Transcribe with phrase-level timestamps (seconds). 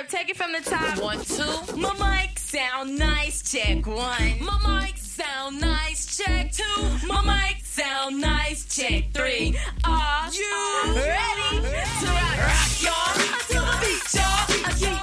[0.00, 0.08] verb.
[0.08, 0.98] Take it from the top.
[1.02, 1.76] One, two.
[1.76, 3.42] My mic sound nice.
[3.42, 4.36] Check one.
[4.40, 6.16] My mic sound nice.
[6.16, 7.06] Check two.
[7.06, 8.64] My mic sound nice.
[8.64, 9.56] Check three.
[9.84, 13.12] Are you ready to rock, rock y'all?
[13.34, 14.66] Until the beat, y'all.
[14.66, 14.99] I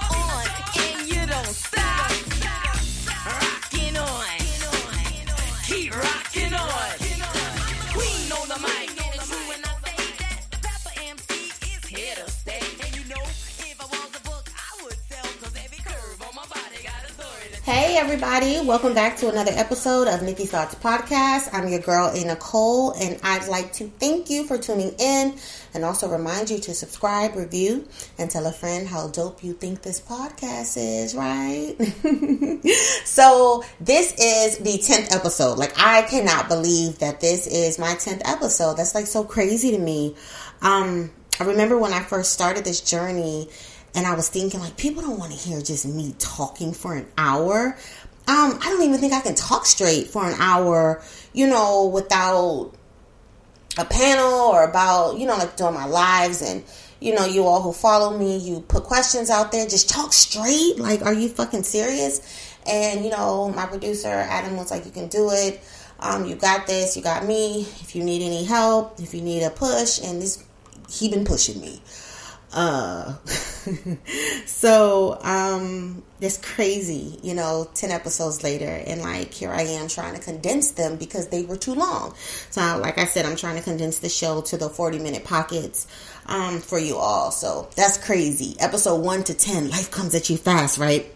[17.97, 21.49] Everybody, welcome back to another episode of Nikki Thoughts Podcast.
[21.51, 25.35] I'm your girl A Nicole and I'd like to thank you for tuning in
[25.73, 27.87] and also remind you to subscribe, review,
[28.19, 31.75] and tell a friend how dope you think this podcast is, right?
[33.03, 35.57] so this is the 10th episode.
[35.57, 38.77] Like I cannot believe that this is my 10th episode.
[38.77, 40.15] That's like so crazy to me.
[40.61, 41.09] Um
[41.39, 43.49] I remember when I first started this journey
[43.97, 47.07] and I was thinking like people don't want to hear just me talking for an
[47.17, 47.75] hour.
[48.27, 51.01] Um, I don't even think I can talk straight for an hour,
[51.33, 52.73] you know, without
[53.75, 56.63] a panel or about, you know, like doing my lives and
[56.99, 60.77] you know, you all who follow me, you put questions out there, just talk straight.
[60.77, 62.55] Like, are you fucking serious?
[62.67, 65.61] And, you know, my producer, Adam, was like, you can do it.
[65.99, 66.97] Um, you got this.
[66.97, 67.61] You got me.
[67.61, 70.43] If you need any help, if you need a push, and this,
[70.89, 71.81] he been pushing me.
[72.53, 73.13] Uh,
[74.45, 80.15] so, um, it's crazy, you know, 10 episodes later, and like, here I am trying
[80.15, 82.15] to condense them because they were too long.
[82.49, 85.87] So, like I said, I'm trying to condense the show to the 40 minute pockets,
[86.25, 87.31] um, for you all.
[87.31, 88.55] So, that's crazy.
[88.59, 91.11] Episode 1 to 10, life comes at you fast, right?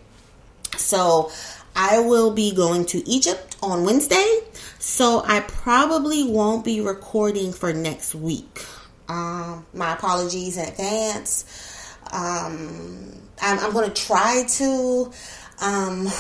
[0.78, 1.32] So,
[1.76, 4.40] I will be going to Egypt on Wednesday,
[4.80, 8.66] so I probably won't be recording for next week.
[9.12, 11.98] Um, my apologies in advance.
[12.14, 15.12] Um, I'm, I'm going to try to.
[15.62, 16.08] Um,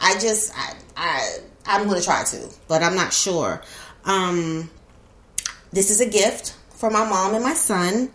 [0.00, 3.62] I just, I, I, I'm going to try to, but I'm not sure.
[4.04, 4.70] Um,
[5.72, 8.10] this is a gift for my mom and my son.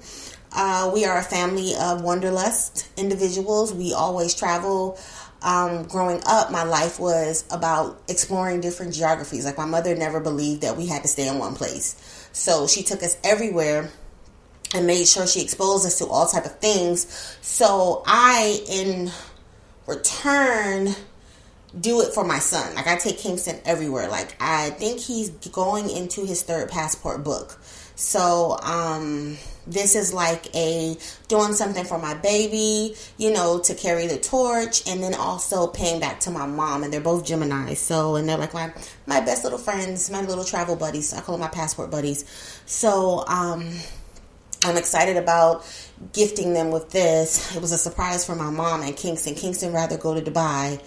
[0.53, 3.73] Uh, we are a family of wanderlust individuals.
[3.73, 4.97] We always travel.
[5.43, 9.45] Um, growing up, my life was about exploring different geographies.
[9.45, 12.20] Like my mother never believed that we had to stay in one place.
[12.31, 13.89] So she took us everywhere
[14.73, 17.37] and made sure she exposed us to all type of things.
[17.41, 19.11] So I, in
[19.85, 20.95] return,
[21.79, 22.75] do it for my son.
[22.75, 24.09] Like I take Kingston everywhere.
[24.09, 27.59] Like I think he's going into his third passport book.
[27.95, 29.37] So um
[29.67, 34.87] this is like a doing something for my baby, you know, to carry the torch
[34.87, 37.73] and then also paying back to my mom and they're both Gemini.
[37.75, 38.73] So and they're like my
[39.05, 41.13] my best little friends, my little travel buddies.
[41.13, 42.25] I call them my passport buddies.
[42.65, 43.71] So um
[44.63, 45.65] I'm excited about
[46.13, 47.55] gifting them with this.
[47.55, 49.33] It was a surprise for my mom and Kingston.
[49.33, 50.79] Kingston rather go to Dubai.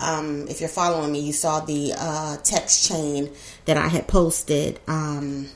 [0.00, 3.30] Um, if you're following me, you saw the uh, text chain
[3.66, 4.80] that I had posted.
[4.88, 5.48] Um,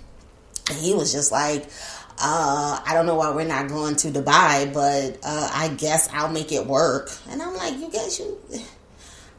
[0.69, 1.67] and he was just like,
[2.19, 6.31] uh, I don't know why we're not going to Dubai, but uh, I guess I'll
[6.31, 7.11] make it work.
[7.29, 8.39] And I'm like, you guys, you.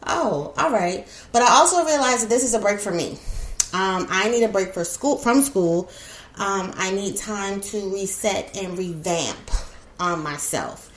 [0.07, 1.07] Oh, all right.
[1.31, 3.17] But I also realized that this is a break for me.
[3.73, 5.89] Um, I need a break for school from school.
[6.35, 9.49] Um, I need time to reset and revamp
[9.99, 10.91] on myself.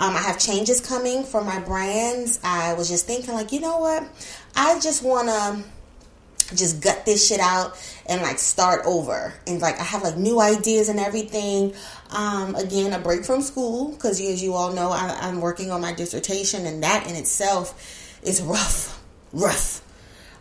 [0.00, 2.40] Um, I have changes coming for my brands.
[2.42, 4.02] I was just thinking, like, you know what?
[4.56, 5.62] I just want to
[6.54, 9.32] just gut this shit out and like start over.
[9.46, 11.74] And like i have like new ideas and everything.
[12.10, 15.80] Um again a break from school because as you all know I, i'm working on
[15.80, 19.02] my dissertation and that in itself is rough.
[19.32, 19.82] Rough.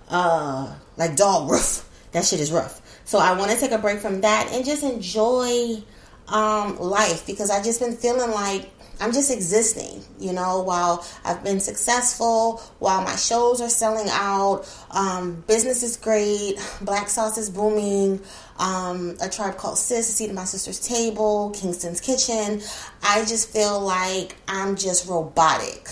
[0.10, 1.90] Uh like dog rough.
[2.12, 2.82] That shit is rough.
[3.06, 5.82] So i want to take a break from that and just enjoy
[6.30, 11.44] um life because i just been feeling like I'm just existing, you know, while I've
[11.44, 17.50] been successful, while my shows are selling out, um, business is great, Black Sauce is
[17.50, 18.22] booming,
[18.60, 22.62] um, A Tribe Called Sis, A Seat at My Sister's Table, Kingston's Kitchen.
[23.02, 25.90] I just feel like I'm just robotic.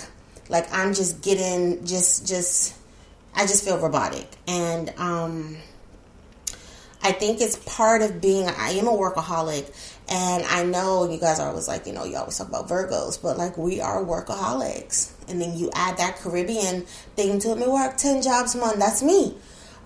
[0.47, 2.75] Like I'm just getting, just, just,
[3.35, 4.27] I just feel robotic.
[4.47, 5.57] And, um,
[7.03, 11.39] I think it's part of being, I am a workaholic and I know you guys
[11.39, 15.13] are always like, you know, you always talk about Virgos, but like we are workaholics.
[15.29, 16.81] And then you add that Caribbean
[17.15, 17.57] thing to it.
[17.57, 18.77] Me work 10 jobs a month.
[18.77, 19.37] That's me.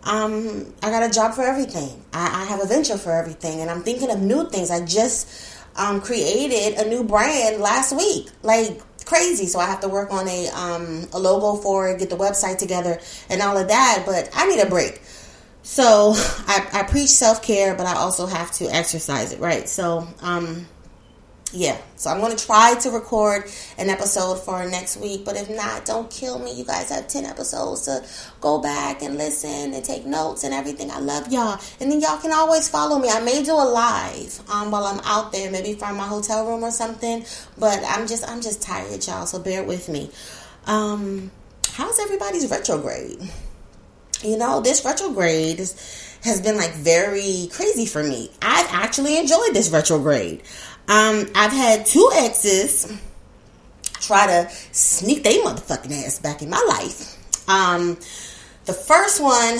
[0.03, 2.03] Um, I got a job for everything.
[2.11, 3.61] I, I have a venture for everything.
[3.61, 4.71] And I'm thinking of new things.
[4.71, 8.29] I just um, created a new brand last week.
[8.41, 9.45] Like, crazy.
[9.45, 12.57] So I have to work on a um, a logo for it, get the website
[12.57, 12.99] together,
[13.29, 14.03] and all of that.
[14.07, 15.03] But I need a break.
[15.65, 19.67] So I, I preach self care, but I also have to exercise it, right?
[19.67, 20.67] So, um,
[21.51, 25.25] yeah, so I'm going to try to record an episode for next week.
[25.25, 26.53] But if not, don't kill me.
[26.53, 28.05] You guys have 10 episodes to
[28.41, 30.91] go back and listen and take notes and everything.
[30.91, 31.59] I love y'all.
[31.79, 33.09] And then y'all can always follow me.
[33.09, 36.63] I may do a live um, while I'm out there, maybe from my hotel room
[36.63, 37.25] or something.
[37.57, 39.25] But I'm just, I'm just tired, y'all.
[39.25, 40.11] So bear with me.
[40.67, 41.31] Um,
[41.71, 43.17] how's everybody's retrograde?
[44.23, 48.31] You know, this retrograde has been like very crazy for me.
[48.41, 50.41] I've actually enjoyed this retrograde.
[50.87, 52.91] Um, I've had two exes
[54.05, 57.17] try to sneak their motherfucking ass back in my life.
[57.49, 57.97] Um,
[58.65, 59.57] the first one,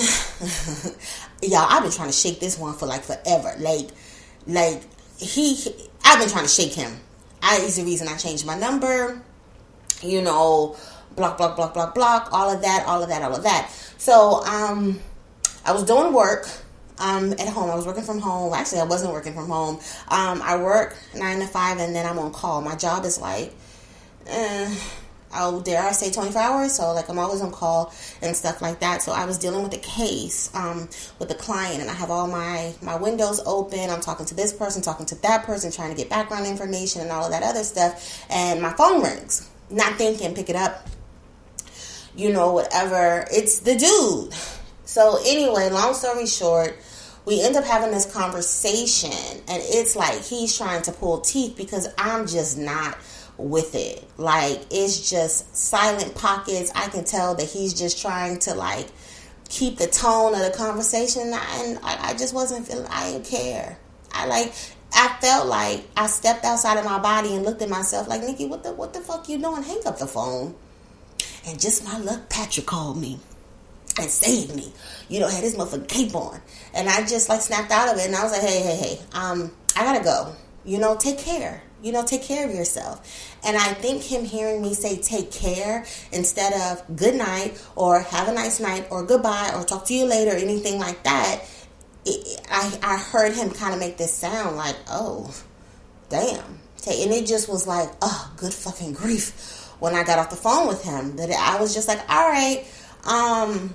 [1.42, 3.54] y'all, I've been trying to shake this one for like forever.
[3.58, 3.90] Like,
[4.46, 4.82] like
[5.18, 5.58] he,
[6.04, 6.92] I've been trying to shake him.
[7.42, 9.20] I is the reason I changed my number.
[10.02, 10.76] You know,
[11.16, 12.28] block, block, block, block, block.
[12.32, 13.70] All of that, all of that, all of that.
[13.98, 15.00] So, um,
[15.64, 16.48] I was doing work
[16.98, 17.70] um, at home.
[17.70, 18.54] I was working from home.
[18.54, 19.76] Actually, I wasn't working from home.
[20.08, 22.62] Um, I work nine to five, and then I'm on call.
[22.62, 23.52] My job is like,
[24.26, 24.74] eh,
[25.34, 26.74] oh, dare I say 24 hours?
[26.74, 27.92] So like I'm always on call
[28.22, 29.02] and stuff like that.
[29.02, 30.88] So I was dealing with a case um,
[31.18, 33.90] with a client, and I have all my my windows open.
[33.90, 37.10] I'm talking to this person, talking to that person, trying to get background information and
[37.10, 38.24] all of that other stuff.
[38.30, 39.50] And my phone rings.
[39.68, 40.86] Not thinking, pick it up.
[42.16, 43.26] You know, whatever.
[43.30, 44.32] It's the dude.
[44.84, 46.78] So anyway, long story short,
[47.26, 49.10] we end up having this conversation
[49.48, 52.96] and it's like he's trying to pull teeth because I'm just not
[53.36, 54.08] with it.
[54.16, 56.70] Like it's just silent pockets.
[56.74, 58.86] I can tell that he's just trying to like
[59.48, 63.76] keep the tone of the conversation and I, I just wasn't feeling I didn't care.
[64.12, 64.54] I like
[64.92, 68.46] I felt like I stepped outside of my body and looked at myself like Nikki,
[68.46, 69.62] what the what the fuck you doing?
[69.64, 70.54] Hang up the phone.
[71.46, 73.20] And just my luck, Patrick called me
[73.98, 74.72] and saved me.
[75.08, 76.40] You know, had his motherfucking cape on.
[76.74, 78.98] And I just like snapped out of it and I was like, hey, hey, hey,
[79.12, 80.34] um, I gotta go.
[80.64, 81.62] You know, take care.
[81.82, 83.36] You know, take care of yourself.
[83.44, 88.28] And I think him hearing me say take care instead of good night or have
[88.28, 91.42] a nice night or goodbye or talk to you later, or anything like that,
[92.04, 95.32] it, I, I heard him kind of make this sound like, oh,
[96.08, 96.58] damn.
[96.88, 100.68] And it just was like, oh, good fucking grief when I got off the phone
[100.68, 101.16] with him.
[101.16, 102.64] That I was just like, all right,
[103.04, 103.74] um,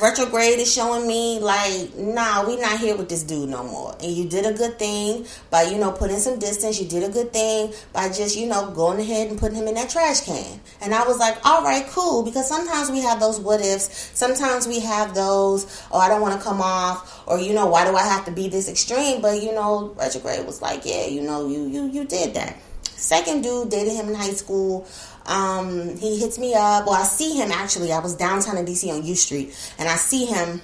[0.00, 3.96] retrograde is showing me like nah we not here with this dude no more.
[4.00, 6.80] And you did a good thing by you know putting some distance.
[6.80, 9.74] You did a good thing by just you know going ahead and putting him in
[9.74, 10.60] that trash can.
[10.80, 14.10] And i was like all right cool because sometimes we have those what ifs.
[14.14, 17.84] Sometimes we have those oh i don't want to come off or you know why
[17.84, 19.20] do i have to be this extreme?
[19.20, 22.56] But you know retrograde was like yeah you know you you you did that.
[22.84, 24.86] Second dude dated him in high school
[25.30, 26.86] um, he hits me up.
[26.86, 27.92] Well, I see him actually.
[27.92, 30.60] I was downtown in DC on U Street, and I see him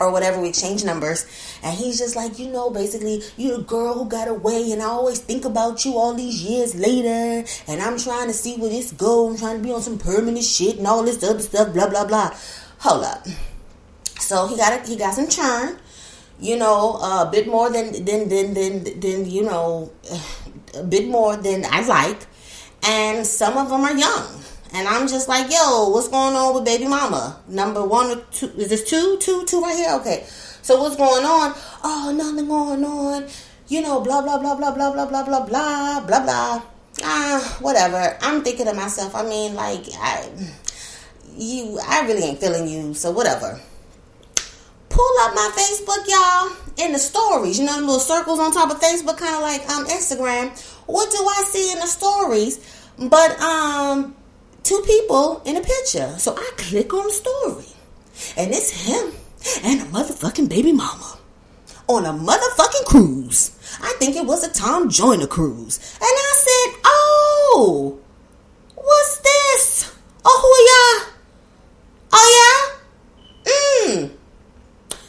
[0.00, 0.40] or whatever.
[0.40, 1.26] We exchange numbers,
[1.64, 4.86] and he's just like, you know, basically, you the girl who got away, and I
[4.86, 8.92] always think about you all these years later, and I'm trying to see where this
[8.92, 9.28] go.
[9.28, 11.72] I'm trying to be on some permanent shit and all this other stuff.
[11.72, 12.30] Blah blah blah.
[12.78, 13.26] Hold up.
[14.20, 15.76] So he got a, he got some churn.
[16.38, 19.90] You know, a bit more than than than than than you know,
[20.76, 22.28] a bit more than I like
[22.82, 24.42] and some of them are young.
[24.74, 27.38] And I'm just like, yo, what's going on with baby mama?
[27.46, 28.48] Number one or two?
[28.56, 29.18] Is this two?
[29.20, 29.44] Two?
[29.44, 29.94] Two right here?
[30.00, 30.24] Okay.
[30.62, 31.52] So what's going on?
[31.84, 33.26] Oh, nothing going on.
[33.68, 36.62] You know, blah, blah, blah, blah, blah, blah, blah, blah, blah, blah, blah.
[37.02, 38.16] Ah, whatever.
[38.22, 40.28] I'm thinking to myself, I mean, like, I,
[41.36, 43.60] you, I really ain't feeling you, so whatever.
[44.88, 47.58] Pull up my Facebook, y'all, in the stories.
[47.58, 50.52] You know, the little circles on top of Facebook, kind of like um Instagram.
[50.86, 52.60] What do I see in the stories?
[52.98, 54.14] But um,
[54.62, 56.14] two people in a picture.
[56.18, 57.66] So I click on the story,
[58.36, 59.12] and it's him
[59.64, 61.18] and a motherfucking baby mama
[61.88, 63.52] on a motherfucking cruise.
[63.82, 67.98] I think it was a Tom Joyner cruise, and I said, "Oh,
[68.74, 69.92] what's this?
[70.24, 71.14] Oh, who y'all?
[72.12, 72.78] Oh
[73.46, 74.10] yeah, mm."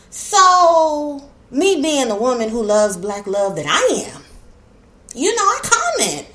[0.10, 4.23] So me being the woman who loves black love that I am,
[5.14, 6.28] you know, I comment.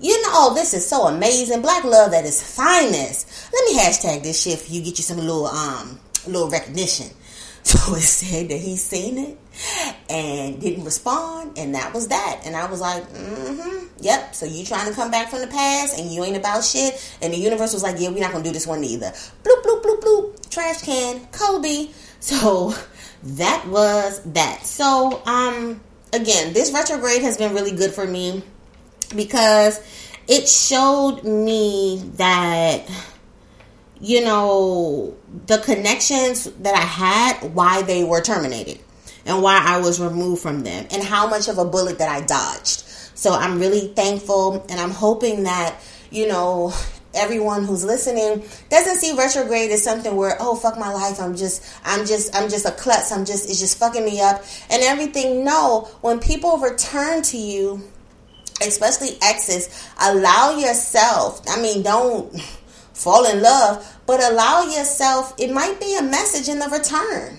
[0.00, 1.60] You know, oh, this is so amazing.
[1.60, 3.52] Black love that is finest.
[3.52, 7.06] Let me hashtag this shit for you, get you some little um little recognition.
[7.62, 9.38] So it said that he seen it
[10.08, 12.40] and didn't respond, and that was that.
[12.46, 14.34] And I was like, mm-hmm, yep.
[14.34, 16.94] So you trying to come back from the past, and you ain't about shit.
[17.20, 19.12] And the universe was like, yeah, we're not gonna do this one either.
[19.44, 20.50] Bloop bloop bloop bloop.
[20.50, 21.26] Trash can.
[21.32, 21.90] Kobe.
[22.20, 22.74] So
[23.22, 24.64] that was that.
[24.64, 25.82] So um
[26.12, 28.42] again, this retrograde has been really good for me
[29.14, 29.80] because
[30.28, 32.82] it showed me that
[34.00, 38.78] you know the connections that I had why they were terminated
[39.26, 42.24] and why I was removed from them and how much of a bullet that I
[42.24, 42.84] dodged.
[43.14, 45.76] So I'm really thankful and I'm hoping that,
[46.10, 46.72] you know,
[47.14, 51.64] everyone who's listening doesn't see retrograde as something where oh fuck my life i'm just
[51.84, 54.42] i'm just i'm just a klutz i'm just it's just fucking me up.
[54.70, 57.82] And everything no when people return to you
[58.62, 62.40] especially exes allow yourself i mean don't
[62.92, 67.38] fall in love but allow yourself it might be a message in the return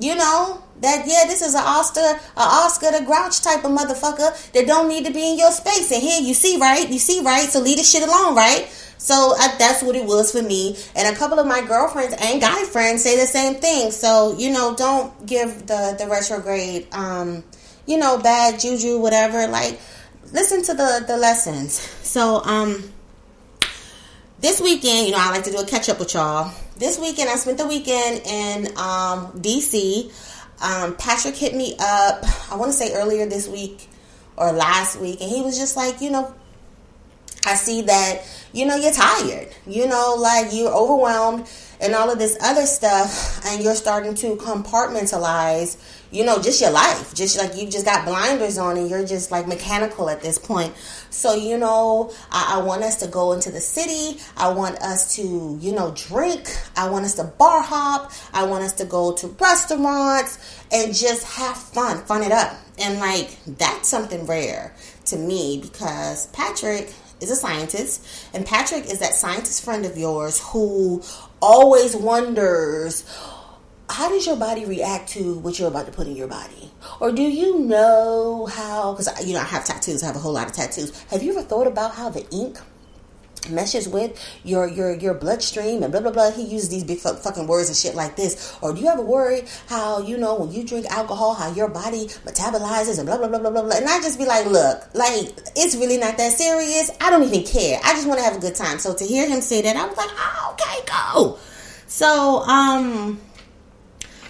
[0.00, 4.52] you know that yeah this is an oscar a oscar the grouch type of motherfucker
[4.52, 7.22] that don't need to be in your space and here you see right you see
[7.22, 8.68] right so leave this shit alone right
[8.98, 10.76] so I, that's what it was for me.
[10.96, 13.92] And a couple of my girlfriends and guy friends say the same thing.
[13.92, 17.44] So, you know, don't give the, the retrograde, um,
[17.86, 19.46] you know, bad juju, whatever.
[19.46, 19.78] Like,
[20.32, 21.74] listen to the, the lessons.
[22.02, 22.92] So, um,
[24.40, 26.52] this weekend, you know, I like to do a catch up with y'all.
[26.76, 30.12] This weekend, I spent the weekend in um, DC.
[30.62, 33.88] Um, Patrick hit me up, I want to say earlier this week
[34.36, 36.34] or last week, and he was just like, you know,
[37.44, 38.22] I see that,
[38.52, 41.46] you know, you're tired, you know, like you're overwhelmed
[41.80, 45.76] and all of this other stuff, and you're starting to compartmentalize,
[46.10, 47.14] you know, just your life.
[47.14, 50.74] Just like you've just got blinders on and you're just like mechanical at this point.
[51.10, 54.20] So, you know, I, I want us to go into the city.
[54.36, 56.48] I want us to, you know, drink.
[56.76, 58.12] I want us to bar hop.
[58.32, 60.38] I want us to go to restaurants
[60.72, 62.56] and just have fun, fun it up.
[62.78, 64.74] And like, that's something rare
[65.06, 70.38] to me because Patrick is a scientist, and Patrick is that scientist friend of yours
[70.48, 71.02] who
[71.40, 73.04] always wonders
[73.88, 76.70] how does your body react to what you're about to put in your body?
[77.00, 78.92] Or do you know how?
[78.92, 80.02] Because you know, I have tattoos.
[80.02, 80.98] I have a whole lot of tattoos.
[81.04, 82.58] Have you ever thought about how the ink
[83.50, 86.30] meshes with your your your bloodstream and blah blah blah.
[86.30, 88.56] He uses these big fucking words and shit like this.
[88.62, 92.06] Or do you ever worry how you know when you drink alcohol how your body
[92.24, 93.76] metabolizes and blah blah blah blah blah blah?
[93.76, 96.90] And I just be like, look, like it's really not that serious.
[97.00, 97.80] I don't even care.
[97.84, 98.78] I just want to have a good time.
[98.78, 101.38] So to hear him say that, I was like, oh, okay, go.
[101.86, 103.20] So um.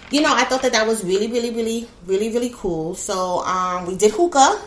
[0.09, 2.95] You know, I thought that that was really, really, really, really, really cool.
[2.95, 4.57] So, um, we did hookah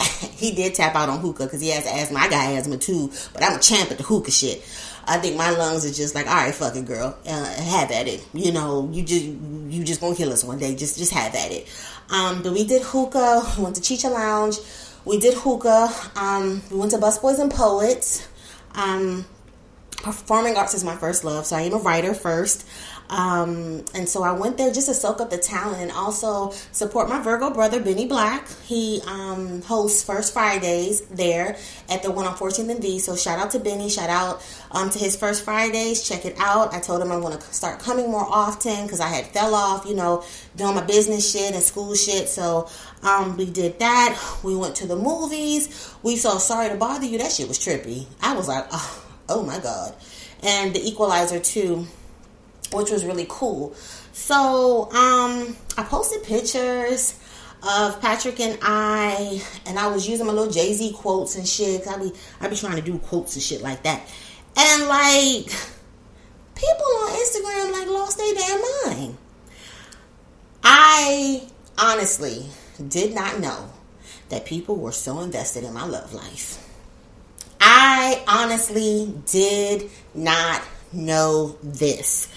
[0.36, 2.18] he did tap out on hookah because he has asthma.
[2.18, 4.62] I got asthma too, but I'm a champ at the hookah shit.
[5.06, 8.06] I think my lungs are just like, all right, fuck it, girl, uh, have at
[8.06, 8.24] it.
[8.32, 10.74] You know, you just you just gonna kill us one day.
[10.74, 11.68] Just just have at it.
[12.10, 13.54] Um, but we did hookah.
[13.56, 14.56] We went to Chicha Lounge.
[15.04, 15.88] We did hookah.
[16.16, 18.26] Um, we went to Busboys and Poets.
[18.74, 19.24] Um,
[20.02, 22.66] performing arts is my first love, so I am a writer first.
[23.10, 27.08] Um, and so I went there just to soak up the talent and also support
[27.08, 28.46] my Virgo brother, Benny Black.
[28.64, 31.56] He um, hosts First Fridays there
[31.88, 33.00] at the one on 14th and V.
[33.00, 33.90] So shout out to Benny.
[33.90, 36.08] Shout out um, to his First Fridays.
[36.08, 36.72] Check it out.
[36.72, 39.86] I told him I'm going to start coming more often because I had fell off,
[39.86, 40.24] you know,
[40.54, 42.28] doing my business shit and school shit.
[42.28, 42.68] So
[43.02, 44.22] um, we did that.
[44.44, 45.92] We went to the movies.
[46.04, 47.18] We saw Sorry to Bother You.
[47.18, 48.06] That shit was trippy.
[48.22, 49.96] I was like, oh, oh my God.
[50.44, 51.86] And The Equalizer too
[52.72, 53.74] which was really cool.
[54.12, 57.18] So um, I posted pictures
[57.62, 61.86] of Patrick and I, and I was using my little Jay Z quotes and shit.
[61.86, 64.00] I be I be trying to do quotes and shit like that,
[64.56, 65.52] and like
[66.54, 69.16] people on Instagram like lost their damn mind.
[70.62, 71.42] I
[71.78, 72.46] honestly
[72.88, 73.70] did not know
[74.28, 76.66] that people were so invested in my love life.
[77.60, 80.62] I honestly did not
[80.92, 82.28] know this.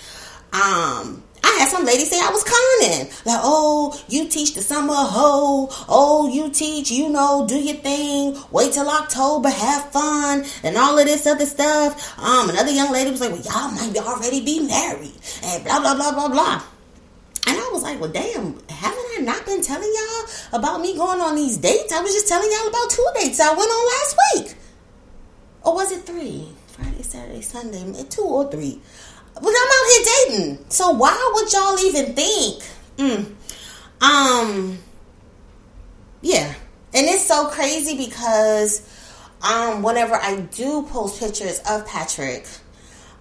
[0.53, 3.07] Um, I had some lady say I was conning.
[3.25, 5.67] Like, oh, you teach the summer hoe.
[5.89, 8.38] Oh, you teach, you know, do your thing.
[8.51, 12.17] Wait till October, have fun, and all of this other stuff.
[12.19, 15.95] Um, another young lady was like, well, y'all might already be married, and blah, blah,
[15.95, 16.63] blah, blah, blah.
[17.45, 21.19] And I was like, well, damn, haven't I not been telling y'all about me going
[21.19, 21.91] on these dates?
[21.91, 24.55] I was just telling y'all about two dates I went on last week.
[25.63, 26.48] Or was it three?
[26.67, 28.81] Friday, Saturday, Sunday, two or three.
[29.35, 30.65] But I'm out here dating.
[30.69, 32.63] So why would y'all even think?
[32.97, 33.33] Mm.
[34.01, 34.77] Um.
[36.21, 36.53] Yeah.
[36.93, 38.87] And it's so crazy because
[39.41, 42.47] um whenever I do post pictures of Patrick,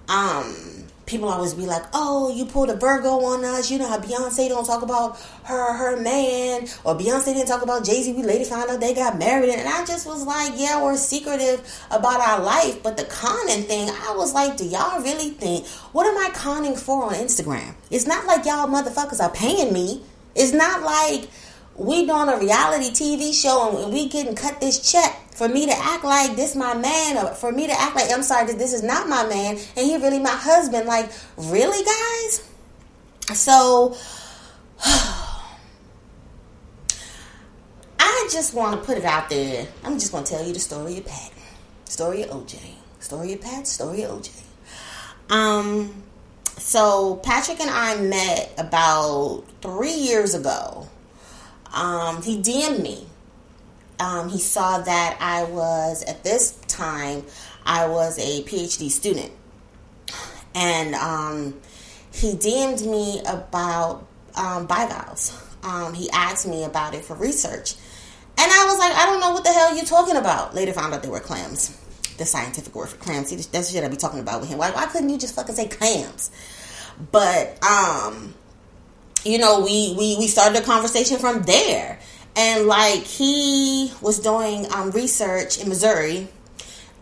[0.09, 3.99] um people always be like, "Oh, you pulled a Virgo on us." You know how
[3.99, 8.13] Beyonce don't talk about her her man, or Beyonce didn't talk about Jay Z.
[8.13, 11.61] We later found out they got married, and I just was like, "Yeah, we're secretive
[11.91, 16.07] about our life." But the conning thing, I was like, "Do y'all really think what
[16.07, 17.75] am I conning for on Instagram?
[17.91, 20.03] It's not like y'all motherfuckers are paying me.
[20.35, 21.29] It's not like."
[21.77, 25.73] We doing a reality TV show and we getting cut this check for me to
[25.73, 28.73] act like this my man or for me to act like I'm sorry that this
[28.73, 32.49] is not my man and he really my husband like really guys
[33.35, 33.97] so
[34.85, 35.33] I
[38.31, 39.67] just want to put it out there.
[39.85, 41.33] I'm just going to tell you the story of Pat,
[41.85, 42.59] story of OJ,
[43.01, 44.43] story of Pat, story of OJ.
[45.31, 46.03] Um,
[46.57, 50.89] so Patrick and I met about three years ago.
[51.73, 53.07] Um, he DM'd me.
[53.99, 57.25] Um, he saw that I was at this time
[57.65, 59.31] I was a PhD student,
[60.55, 61.61] and um,
[62.13, 65.39] he DM'd me about um, bivalves.
[65.63, 67.75] Um, he asked me about it for research,
[68.39, 70.55] and I was like, I don't know what the hell you're talking about.
[70.55, 71.79] Later found out they were clams.
[72.19, 73.29] The scientific word for clams.
[73.29, 74.59] See, that's shit I be talking about with him.
[74.59, 76.31] Why, why couldn't you just fucking say clams?
[77.11, 78.35] But um,
[79.25, 81.99] you know, we we we started a conversation from there,
[82.37, 86.29] and like he was doing um research in Missouri,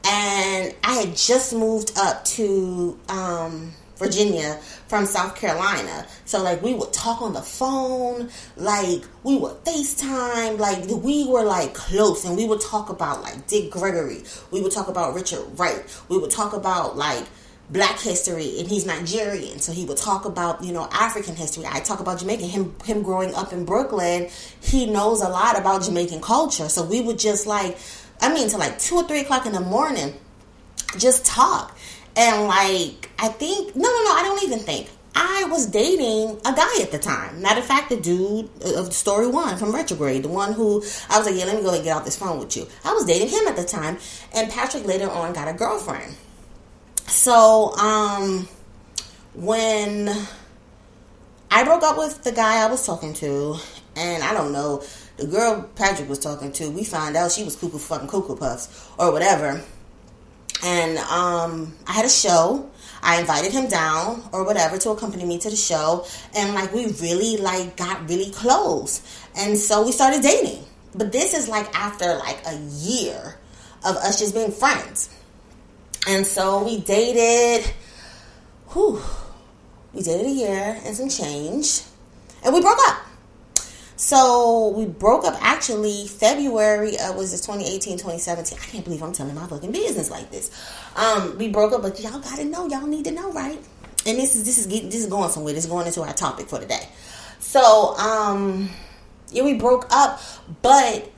[0.04, 4.54] and I had just moved up to um Virginia
[4.88, 6.06] from South Carolina.
[6.24, 11.44] So like we would talk on the phone, like we would FaceTime, like we were
[11.44, 14.24] like close and we would talk about like Dick Gregory.
[14.50, 15.84] We would talk about Richard Wright.
[16.08, 17.24] We would talk about like
[17.72, 19.60] black history and he's Nigerian.
[19.60, 21.64] So he would talk about, you know, African history.
[21.66, 22.48] I talk about Jamaican.
[22.48, 24.28] Him him growing up in Brooklyn,
[24.60, 26.68] he knows a lot about Jamaican culture.
[26.68, 27.78] So we would just like
[28.20, 30.14] I mean to like two or three o'clock in the morning,
[30.98, 31.76] just talk.
[32.16, 34.88] And like I think no no no, I don't even think.
[35.12, 37.42] I was dating a guy at the time.
[37.42, 41.18] Matter of fact, the dude uh, of story one from Retrograde, the one who I
[41.18, 42.66] was like, yeah, let me go and get off this phone with you.
[42.84, 43.98] I was dating him at the time,
[44.32, 46.14] and Patrick later on got a girlfriend.
[47.10, 48.48] So, um,
[49.34, 50.08] when
[51.50, 53.56] I broke up with the guy I was talking to,
[53.96, 54.84] and I don't know,
[55.16, 58.88] the girl Patrick was talking to, we found out she was cuckoo fucking cuckoo puffs
[58.96, 59.60] or whatever.
[60.62, 62.70] And um, I had a show.
[63.02, 66.86] I invited him down or whatever to accompany me to the show, and like we
[66.86, 69.00] really like got really close,
[69.36, 70.64] and so we started dating.
[70.94, 73.36] But this is like after like a year
[73.84, 75.08] of us just being friends.
[76.06, 77.70] And so we dated,
[78.68, 79.00] whew,
[79.92, 81.82] we dated a year and some change,
[82.44, 83.06] and we broke up.
[83.96, 88.58] So we broke up actually February, was this 2018, 2017.
[88.58, 90.50] I can't believe I'm telling my fucking business like this.
[90.96, 93.58] Um, we broke up, but y'all gotta know, y'all need to know, right?
[94.06, 95.52] And this is this is getting this is going somewhere.
[95.52, 96.88] This is going into our topic for today.
[97.40, 98.70] So, um,
[99.30, 100.22] yeah, we broke up,
[100.62, 101.12] but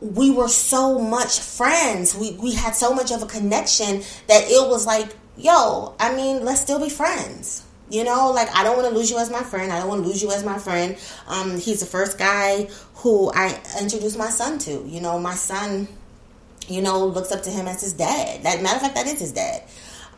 [0.00, 2.14] we were so much friends.
[2.16, 6.44] We we had so much of a connection that it was like, yo, I mean,
[6.44, 7.64] let's still be friends.
[7.88, 9.72] You know, like I don't want to lose you as my friend.
[9.72, 10.96] I don't want to lose you as my friend.
[11.28, 14.84] Um, he's the first guy who I introduced my son to.
[14.86, 15.86] You know, my son,
[16.68, 18.42] you know, looks up to him as his dad.
[18.42, 19.62] That matter of fact, that is his dad.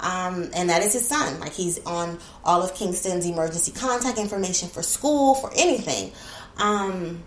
[0.00, 1.40] Um, and that is his son.
[1.40, 6.12] Like he's on all of Kingston's emergency contact information for school, for anything.
[6.56, 7.22] Um,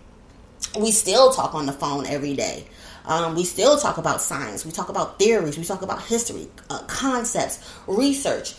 [0.78, 2.66] we still talk on the phone every day.
[3.04, 4.64] Um, we still talk about science.
[4.64, 5.58] We talk about theories.
[5.58, 8.54] We talk about history, uh, concepts, research.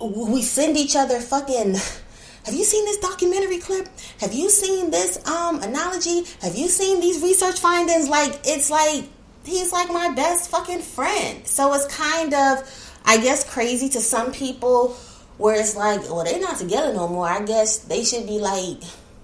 [0.00, 1.74] We send each other fucking.
[2.44, 3.86] Have you seen this documentary clip?
[4.20, 6.24] Have you seen this um, analogy?
[6.40, 8.08] Have you seen these research findings?
[8.08, 9.04] Like it's like
[9.44, 11.46] he's like my best fucking friend.
[11.46, 14.96] So it's kind of, I guess, crazy to some people
[15.38, 17.28] where it's like, well, they're not together no more.
[17.28, 18.82] I guess they should be like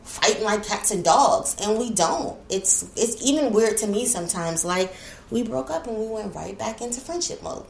[0.09, 2.39] fighting like cats and dogs and we don't.
[2.49, 4.93] It's it's even weird to me sometimes like
[5.31, 7.67] we broke up and we went right back into friendship mode.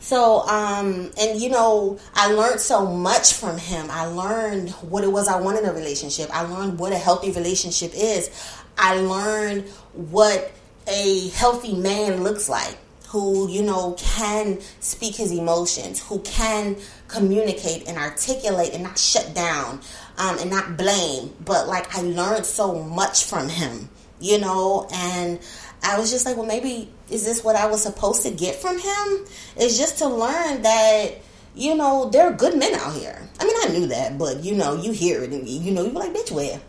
[0.00, 3.88] So um and you know i learned so much from him.
[3.90, 6.30] I learned what it was i wanted in a relationship.
[6.32, 8.30] I learned what a healthy relationship is.
[8.78, 10.50] I learned what
[10.88, 12.76] a healthy man looks like
[13.08, 16.74] who you know can speak his emotions who can
[17.12, 19.80] communicate and articulate and not shut down
[20.18, 21.32] um, and not blame.
[21.44, 23.88] But like I learned so much from him,
[24.20, 25.38] you know, and
[25.82, 28.78] I was just like, well, maybe is this what I was supposed to get from
[28.78, 29.26] him?
[29.56, 31.10] Is just to learn that
[31.54, 33.28] you know there are good men out here.
[33.38, 35.92] I mean, I knew that, but you know, you hear it and you know, you're
[35.92, 36.60] like, bitch, where?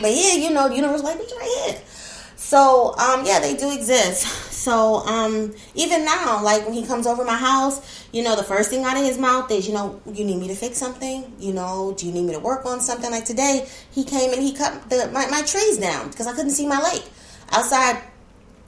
[0.00, 1.80] But yeah, you know, the universe like, bitch, right here.
[2.36, 4.44] So, um, yeah, they do exist.
[4.66, 8.68] So, um, even now, like when he comes over my house, you know, the first
[8.68, 11.32] thing out of his mouth is, you know, you need me to fix something?
[11.38, 13.08] You know, do you need me to work on something?
[13.08, 16.50] Like today, he came and he cut the, my, my trees down because I couldn't
[16.50, 17.04] see my lake
[17.52, 18.02] outside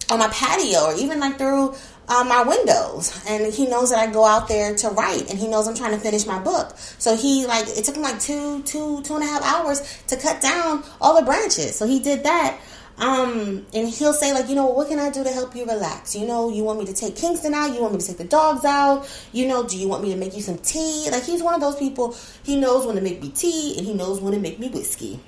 [0.09, 1.75] on my patio or even like through
[2.09, 5.47] uh, my windows and he knows that I go out there to write and he
[5.47, 6.77] knows I'm trying to finish my book.
[6.77, 10.17] So he like it took him like two, two, two and a half hours to
[10.17, 11.77] cut down all the branches.
[11.77, 12.59] So he did that.
[12.99, 16.17] Um, and he'll say like, you know, what can I do to help you relax?
[16.17, 17.73] You know, you want me to take Kingston out?
[17.73, 19.09] You want me to take the dogs out?
[19.33, 21.09] You know, do you want me to make you some tea?
[21.11, 22.17] Like he's one of those people.
[22.43, 25.21] He knows when to make me tea and he knows when to make me whiskey,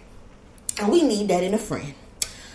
[0.79, 1.95] and we need that in a friend.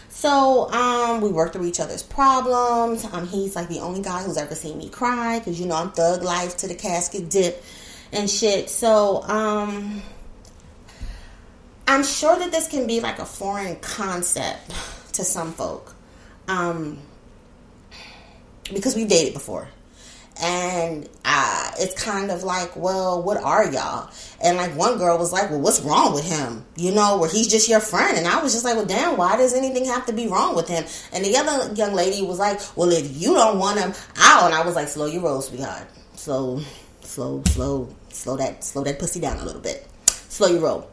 [0.10, 3.06] So um, we work through each other's problems.
[3.06, 5.91] Um, he's like the only guy who's ever seen me cry because you know I'm
[5.91, 7.63] thug life to the casket dip
[8.12, 8.69] and shit.
[8.69, 10.01] So um,
[11.88, 14.71] I'm sure that this can be like a foreign concept
[15.15, 15.95] to some folk.
[16.47, 16.99] Um,
[18.73, 19.67] because we've dated before.
[20.41, 24.12] And uh, it's kind of like, well, what are y'all?
[24.43, 26.65] And like one girl was like, well, what's wrong with him?
[26.75, 28.17] You know, where he's just your friend.
[28.17, 30.67] And I was just like, well, damn, why does anything have to be wrong with
[30.67, 30.84] him?
[31.13, 34.45] And the other young lady was like, well, if you don't want him, I'll.
[34.47, 35.88] And I was like, slow your roll, sweetheart.
[36.15, 36.60] Slow,
[37.01, 39.88] slow, slow, slow that, slow that pussy down a little bit.
[40.08, 40.89] Slow your roll.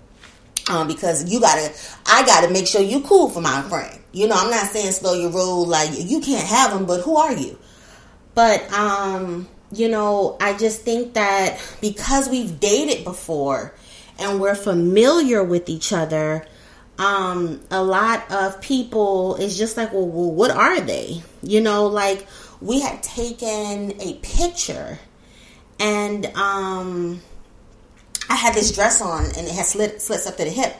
[0.70, 1.72] Um, because you gotta,
[2.06, 3.98] I gotta make sure you cool for my friend.
[4.12, 7.16] You know, I'm not saying slow your roll like you can't have them, but who
[7.16, 7.58] are you?
[8.34, 13.74] But um, you know, I just think that because we've dated before
[14.18, 16.46] and we're familiar with each other,
[16.98, 21.22] um, a lot of people is just like, well, well, what are they?
[21.42, 22.26] You know, like
[22.60, 24.98] we had taken a picture
[25.80, 27.20] and um
[28.28, 30.74] I had this dress on and it had slit slits up to the hip.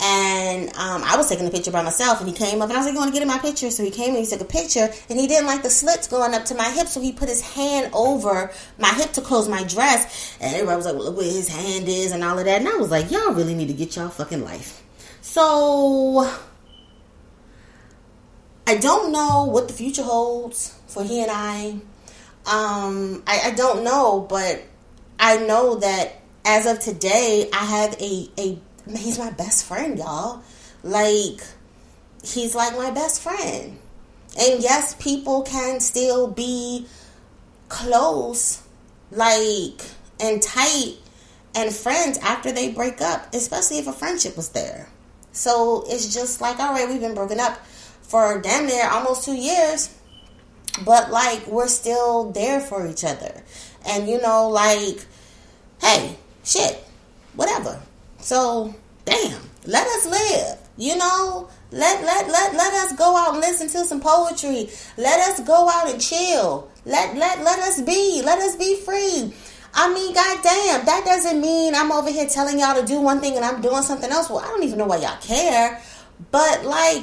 [0.00, 2.78] And um, I was taking a picture by myself, and he came up, and I
[2.78, 4.40] was like, "You want to get in my picture?" So he came and he took
[4.40, 7.12] a picture, and he didn't like the slits going up to my hip, so he
[7.12, 10.36] put his hand over my hip to close my dress.
[10.40, 12.60] And everybody was like, well, "Look where his hand is," and all of that.
[12.60, 14.82] And I was like, "Y'all really need to get y'all fucking life."
[15.20, 16.28] So
[18.66, 21.76] I don't know what the future holds for he and I.
[22.46, 24.62] Um, I, I don't know, but
[25.20, 28.58] I know that as of today, I have a a
[28.96, 30.42] he's my best friend, y'all.
[30.82, 31.40] Like
[32.22, 33.78] he's like my best friend.
[34.38, 36.86] And yes, people can still be
[37.68, 38.62] close,
[39.10, 39.80] like
[40.20, 40.96] and tight
[41.54, 44.88] and friends after they break up, especially if a friendship was there.
[45.32, 47.58] So it's just like, all right, we've been broken up
[48.02, 49.94] for damn near almost two years,
[50.84, 53.42] but like we're still there for each other.
[53.86, 55.06] And you know, like,
[55.80, 56.84] hey, shit,
[57.34, 57.80] whatever.
[58.18, 60.58] So, damn, let us live.
[60.76, 64.68] You know, let let let let us go out and listen to some poetry.
[64.96, 66.70] Let us go out and chill.
[66.84, 68.22] Let let let us be.
[68.24, 69.32] Let us be free.
[69.76, 73.34] I mean, goddamn, that doesn't mean I'm over here telling y'all to do one thing
[73.36, 74.30] and I'm doing something else.
[74.30, 75.80] Well, I don't even know why y'all care.
[76.30, 77.02] But like,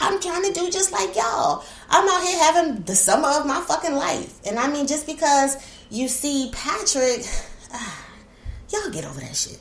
[0.00, 1.64] I'm trying to do just like y'all.
[1.88, 4.40] I'm out here having the summer of my fucking life.
[4.44, 5.56] And I mean, just because
[5.90, 7.22] you see Patrick.
[7.70, 8.07] Ah,
[8.72, 9.58] Y'all get over that shit.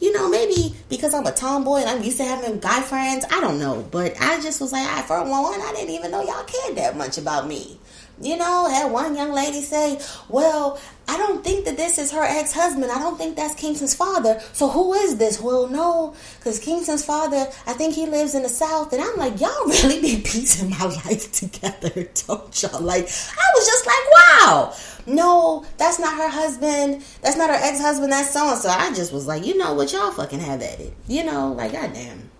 [0.00, 3.24] You know, maybe because I'm a tomboy and I'm used to having guy friends.
[3.30, 3.86] I don't know.
[3.90, 6.96] But I just was like, I, for one, I didn't even know y'all cared that
[6.96, 7.78] much about me.
[8.22, 10.78] You know, had one young lady say, Well,
[11.08, 12.92] I don't think that this is her ex husband.
[12.92, 14.40] I don't think that's Kingston's father.
[14.52, 15.40] So who is this?
[15.40, 18.92] Well, no, because Kingston's father, I think he lives in the South.
[18.92, 21.90] And I'm like, Y'all really be piecing my life together,
[22.26, 22.82] don't y'all?
[22.82, 24.74] Like, I was just like, Wow,
[25.06, 27.02] no, that's not her husband.
[27.22, 28.12] That's not her ex husband.
[28.12, 28.68] That's so and so.
[28.68, 29.92] I just was like, You know what?
[29.94, 30.92] Y'all fucking have at it.
[31.08, 32.30] You know, like, goddamn.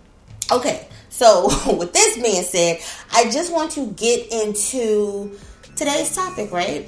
[0.51, 1.45] Okay, so
[1.77, 2.79] with this being said,
[3.11, 5.37] I just want to get into
[5.75, 6.87] today's topic, right?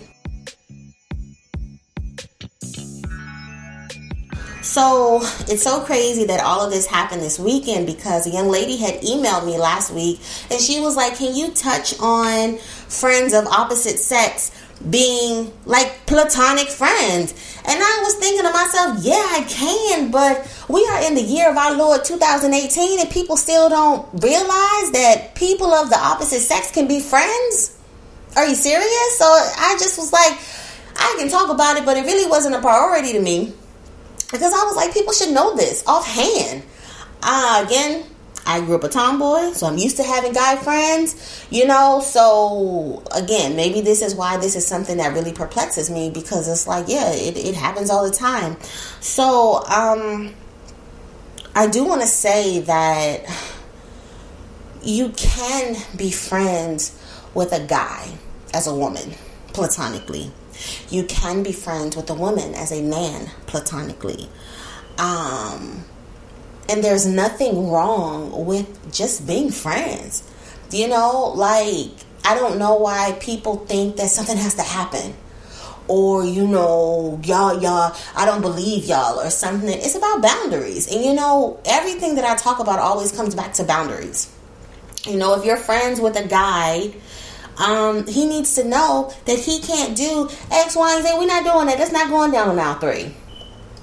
[4.73, 8.77] So it's so crazy that all of this happened this weekend because a young lady
[8.77, 10.19] had emailed me last week
[10.49, 14.51] and she was like, Can you touch on friends of opposite sex
[14.89, 17.33] being like platonic friends?
[17.67, 21.51] And I was thinking to myself, Yeah, I can, but we are in the year
[21.51, 26.71] of our Lord 2018 and people still don't realize that people of the opposite sex
[26.71, 27.72] can be friends.
[28.35, 29.17] Are you serious?
[29.17, 30.39] So I just was like,
[30.95, 33.53] I can talk about it, but it really wasn't a priority to me
[34.31, 36.63] because I was like, people should know this offhand.
[37.21, 38.05] Uh, again,
[38.45, 42.01] I grew up a tomboy, so I'm used to having guy friends, you know.
[42.03, 46.67] So again, maybe this is why this is something that really perplexes me because it's
[46.67, 48.57] like, yeah, it, it happens all the time.
[48.99, 50.33] So, um,
[51.55, 53.21] I do want to say that
[54.81, 56.99] you can be friends
[57.33, 58.11] with a guy
[58.53, 59.13] as a woman
[59.53, 60.31] platonically.
[60.89, 64.29] You can be friends with a woman as a man platonically.
[64.97, 65.83] Um,
[66.69, 70.29] and there's nothing wrong with just being friends.
[70.71, 71.91] You know, like,
[72.23, 75.13] I don't know why people think that something has to happen.
[75.87, 79.69] Or, you know, y'all, y'all, I don't believe y'all, or something.
[79.69, 80.89] It's about boundaries.
[80.89, 84.33] And, you know, everything that I talk about always comes back to boundaries.
[85.05, 86.93] You know, if you're friends with a guy
[87.57, 91.13] um, he needs to know that he can't do X, Y, and Z.
[91.17, 91.77] We're not doing that.
[91.77, 93.13] That's not going down on aisle three.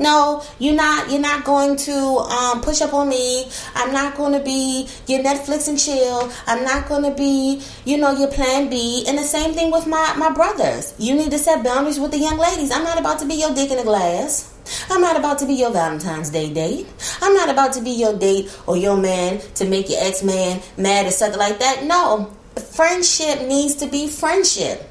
[0.00, 1.10] No, you're not.
[1.10, 3.50] You're not going to um, push up on me.
[3.74, 6.32] I'm not going to be your Netflix and chill.
[6.46, 9.04] I'm not going to be, you know, your Plan B.
[9.06, 10.94] And the same thing with my my brothers.
[10.98, 12.70] You need to set boundaries with the young ladies.
[12.72, 14.54] I'm not about to be your dick in a glass.
[14.88, 16.86] I'm not about to be your Valentine's Day date.
[17.20, 20.62] I'm not about to be your date or your man to make your ex man
[20.78, 21.84] mad or something like that.
[21.84, 24.86] No, friendship needs to be friendship.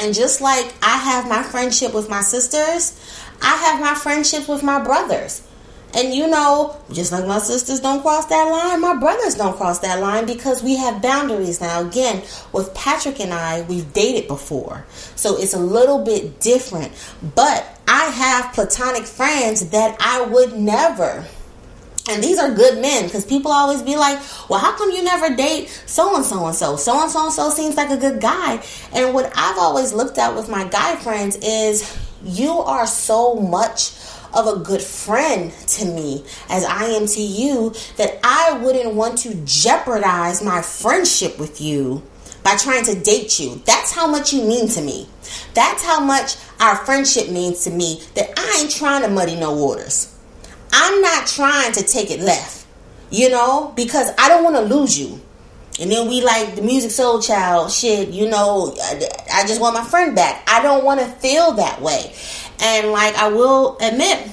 [0.00, 3.00] And just like I have my friendship with my sisters,
[3.42, 5.42] I have my friendships with my brothers.
[5.94, 9.78] And you know, just like my sisters don't cross that line, my brothers don't cross
[9.78, 11.80] that line because we have boundaries now.
[11.86, 14.84] Again, with Patrick and I, we've dated before.
[15.14, 16.92] So it's a little bit different.
[17.34, 21.24] But I have platonic friends that I would never.
[22.08, 25.34] And these are good men because people always be like, well, how come you never
[25.34, 26.76] date so and so and so?
[26.76, 28.62] So and so and so seems like a good guy.
[28.92, 33.92] And what I've always looked at with my guy friends is you are so much
[34.32, 39.18] of a good friend to me as I am to you that I wouldn't want
[39.18, 42.02] to jeopardize my friendship with you
[42.44, 43.60] by trying to date you.
[43.64, 45.08] That's how much you mean to me.
[45.54, 49.52] That's how much our friendship means to me that I ain't trying to muddy no
[49.54, 50.15] waters.
[50.72, 52.66] I'm not trying to take it left,
[53.10, 55.20] you know, because I don't want to lose you.
[55.78, 58.74] And then we like the Musiq Soulchild shit, you know,
[59.32, 60.42] I just want my friend back.
[60.48, 62.14] I don't want to feel that way.
[62.60, 64.30] And like I will admit,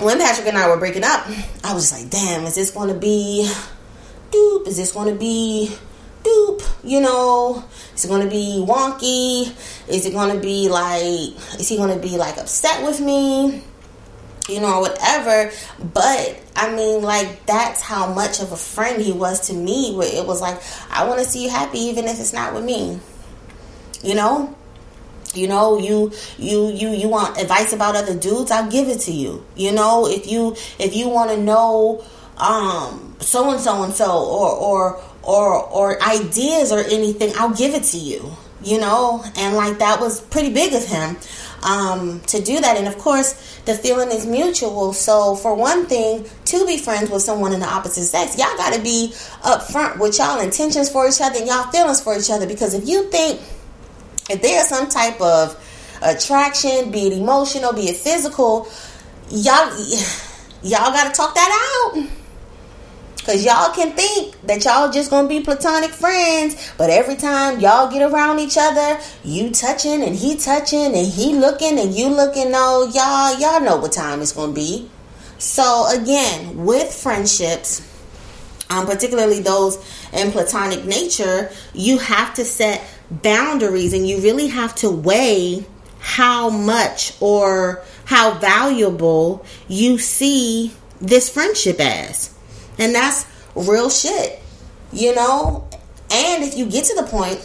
[0.00, 1.26] when Patrick and I were breaking up,
[1.62, 3.50] I was like, damn, is this going to be
[4.30, 4.66] doop?
[4.66, 5.76] Is this going to be
[6.22, 6.66] doop?
[6.82, 7.62] You know,
[7.94, 9.54] is it going to be wonky?
[9.88, 11.02] Is it going to be like,
[11.60, 13.62] is he going to be like upset with me?
[14.48, 15.50] You know, whatever.
[15.92, 19.94] But I mean, like, that's how much of a friend he was to me.
[19.94, 22.64] Where it was like, I want to see you happy, even if it's not with
[22.64, 23.00] me.
[24.02, 24.54] You know,
[25.34, 29.12] you know, you you you you want advice about other dudes, I'll give it to
[29.12, 29.44] you.
[29.56, 32.04] You know, if you if you want to know
[32.36, 37.74] um so and so and so or or or or ideas or anything, I'll give
[37.74, 38.30] it to you.
[38.62, 41.16] You know, and like that was pretty big of him
[41.64, 42.76] um, to do that.
[42.76, 43.32] And of course,
[43.64, 44.92] the feeling is mutual.
[44.92, 48.74] So, for one thing, to be friends with someone in the opposite sex, y'all got
[48.74, 52.46] to be upfront with y'all intentions for each other and y'all feelings for each other.
[52.46, 53.40] Because if you think
[54.30, 55.58] if there's some type of
[56.02, 58.68] attraction, be it emotional, be it physical,
[59.30, 59.70] y'all
[60.62, 62.23] y'all got to talk that out.
[63.24, 67.90] Cause y'all can think that y'all just gonna be platonic friends, but every time y'all
[67.90, 72.50] get around each other, you touching and he touching and he looking and you looking.
[72.50, 74.90] No, y'all, y'all know what time it's gonna be.
[75.38, 77.80] So again, with friendships,
[78.68, 79.78] um, particularly those
[80.12, 85.64] in platonic nature, you have to set boundaries and you really have to weigh
[85.98, 92.33] how much or how valuable you see this friendship as.
[92.78, 94.40] And that's real shit,
[94.92, 95.68] you know?
[96.10, 97.40] And if you get to the point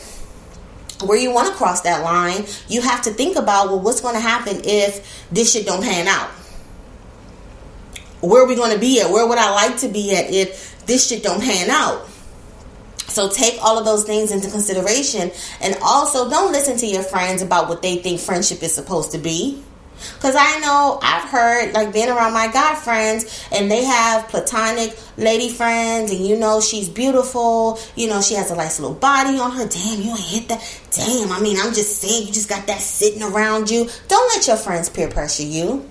[1.03, 4.15] where you want to cross that line, you have to think about, well, what's going
[4.15, 6.29] to happen if this shit don't pan out?
[8.21, 9.09] Where are we going to be at?
[9.09, 12.07] Where would I like to be at if this shit don't pan out?
[13.07, 17.41] So take all of those things into consideration and also don't listen to your friends
[17.41, 19.63] about what they think friendship is supposed to be.
[20.19, 24.97] Cause I know I've heard like being around my guy friends and they have platonic
[25.17, 29.37] lady friends and you know she's beautiful, you know, she has a nice little body
[29.37, 29.67] on her.
[29.67, 30.81] Damn, you ain't hit that.
[30.91, 33.89] Damn, I mean I'm just saying you just got that sitting around you.
[34.07, 35.89] Don't let your friends peer pressure you.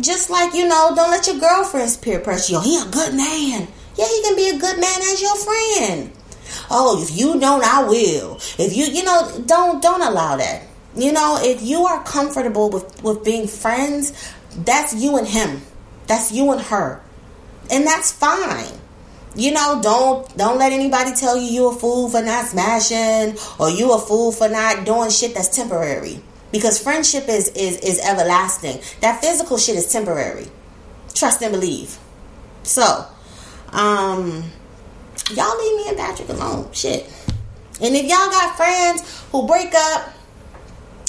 [0.00, 2.60] Just like, you know, don't let your girlfriends peer pressure you.
[2.60, 3.68] He a good man.
[3.96, 6.10] Yeah, he can be a good man as your friend.
[6.70, 8.36] Oh, if you don't, I will.
[8.58, 10.62] If you, you know, don't don't allow that.
[10.96, 14.12] You know, if you are comfortable with, with being friends,
[14.56, 15.62] that's you and him.
[16.06, 17.02] That's you and her.
[17.70, 18.80] And that's fine.
[19.36, 23.68] You know, don't don't let anybody tell you you a fool for not smashing or
[23.68, 26.20] you a fool for not doing shit that's temporary.
[26.52, 28.80] Because friendship is is is everlasting.
[29.00, 30.46] That physical shit is temporary.
[31.14, 31.98] Trust and believe.
[32.62, 33.06] So,
[33.72, 34.44] um
[35.32, 36.70] y'all leave me and Patrick alone.
[36.72, 37.10] Shit.
[37.80, 40.13] And if y'all got friends who break up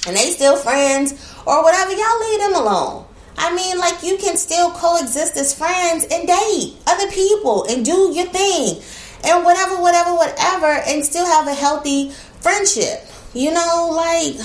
[0.07, 1.13] and they still friends
[1.45, 3.05] or whatever, y'all leave them alone.
[3.37, 8.11] I mean, like you can still coexist as friends and date other people and do
[8.13, 8.81] your thing
[9.25, 13.05] and whatever, whatever, whatever, and still have a healthy friendship.
[13.33, 14.39] You know, like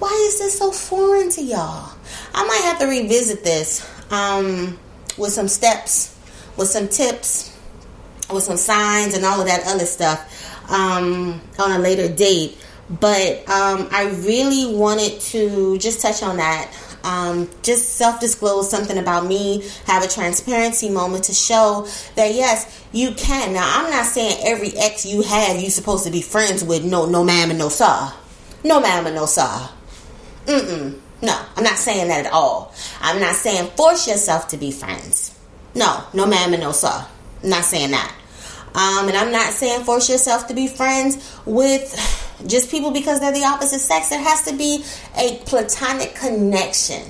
[0.00, 1.92] why is this so foreign to y'all?
[2.34, 4.78] I might have to revisit this um,
[5.16, 6.16] with some steps,
[6.56, 7.56] with some tips,
[8.32, 12.58] with some signs, and all of that other stuff um, on a later date
[12.98, 16.72] but um, I really wanted to just touch on that
[17.04, 22.84] um, just self disclose something about me, have a transparency moment to show that yes,
[22.92, 23.52] you can.
[23.52, 26.84] Now, I'm not saying every ex you have you supposed to be friends with.
[26.84, 28.12] No, no, ma'am, and no sir.
[28.64, 29.68] No, ma'am, and no sir.
[30.46, 30.98] Mm-mm.
[31.22, 32.74] No, I'm not saying that at all.
[33.00, 35.38] I'm not saying force yourself to be friends.
[35.74, 37.06] No, no, ma'am, and no sir.
[37.42, 38.14] I'm not saying that.
[38.74, 41.92] Um, and I'm not saying force yourself to be friends with
[42.46, 44.08] just people because they're the opposite sex.
[44.08, 44.84] There has to be
[45.16, 47.02] a platonic connection.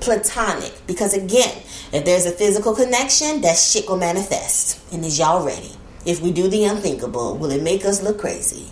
[0.00, 0.72] Platonic.
[0.86, 4.80] Because again, if there's a physical connection, that shit will manifest.
[4.92, 5.72] And is y'all ready?
[6.04, 8.66] If we do the unthinkable, will it make us look crazy?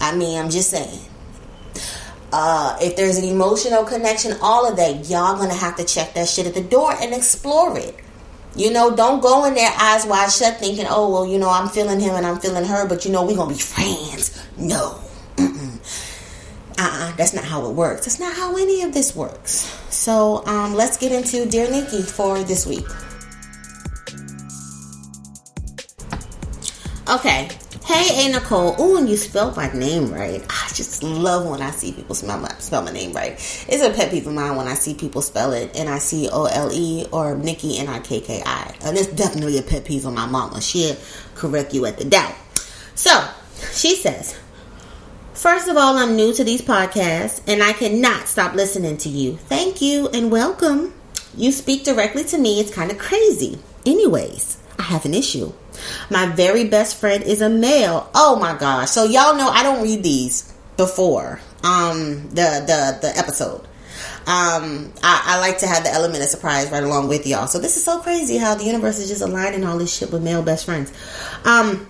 [0.00, 1.00] I mean, I'm just saying.
[2.32, 6.28] Uh, if there's an emotional connection, all of that, y'all gonna have to check that
[6.28, 7.94] shit at the door and explore it.
[8.54, 11.68] You know, don't go in there eyes wide shut thinking, oh, well, you know, I'm
[11.68, 14.46] feeling him and I'm feeling her, but you know, we're going to be friends.
[14.58, 14.98] No.
[16.78, 18.06] Uh-uh, that's not how it works.
[18.06, 19.70] That's not how any of this works.
[19.90, 22.86] So um, let's get into Dear Nikki for this week.
[27.08, 27.48] Okay,
[27.92, 28.74] Hey, A Nicole.
[28.80, 30.42] Ooh, and you spelled my name right.
[30.48, 33.32] I just love when I see people spell my, spell my name right.
[33.68, 36.26] It's a pet peeve of mine when I see people spell it and I see
[36.32, 38.74] O L E or Nikki N I K K I.
[38.80, 40.62] And it's definitely a pet peeve of my mama.
[40.62, 40.96] She'll
[41.34, 42.34] correct you at the doubt.
[42.94, 43.28] So,
[43.72, 44.40] she says,
[45.34, 49.36] First of all, I'm new to these podcasts and I cannot stop listening to you.
[49.36, 50.94] Thank you and welcome.
[51.36, 52.58] You speak directly to me.
[52.58, 53.58] It's kind of crazy.
[53.84, 55.52] Anyways, I have an issue.
[56.10, 58.10] My very best friend is a male.
[58.14, 58.90] Oh my gosh.
[58.90, 63.60] So y'all know I don't read these before um the the the episode.
[64.26, 67.46] Um I, I like to have the element of surprise right along with y'all.
[67.46, 70.22] So this is so crazy how the universe is just aligning all this shit with
[70.22, 70.92] male best friends.
[71.44, 71.86] Um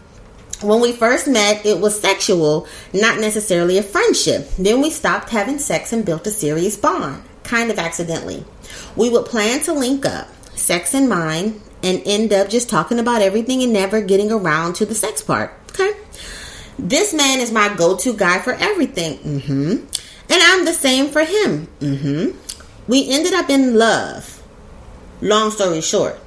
[0.62, 4.49] when we first met, it was sexual, not necessarily a friendship.
[4.57, 8.45] Then we stopped having sex and built a serious bond, kind of accidentally.
[8.95, 13.23] We would plan to link up, sex in mind, and end up just talking about
[13.23, 15.53] everything and never getting around to the sex part.
[15.71, 15.92] Okay.
[16.79, 19.18] This man is my go to guy for everything.
[19.18, 19.71] Mm-hmm.
[19.71, 21.68] And I'm the same for him.
[21.81, 22.38] Mm-hmm.
[22.88, 24.42] We ended up in love.
[25.21, 26.18] Long story short,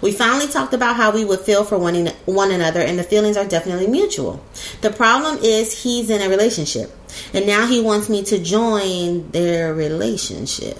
[0.00, 3.36] we finally talked about how we would feel for one, one another, and the feelings
[3.36, 4.44] are definitely mutual.
[4.80, 6.92] The problem is he's in a relationship,
[7.34, 10.78] and now he wants me to join their relationship.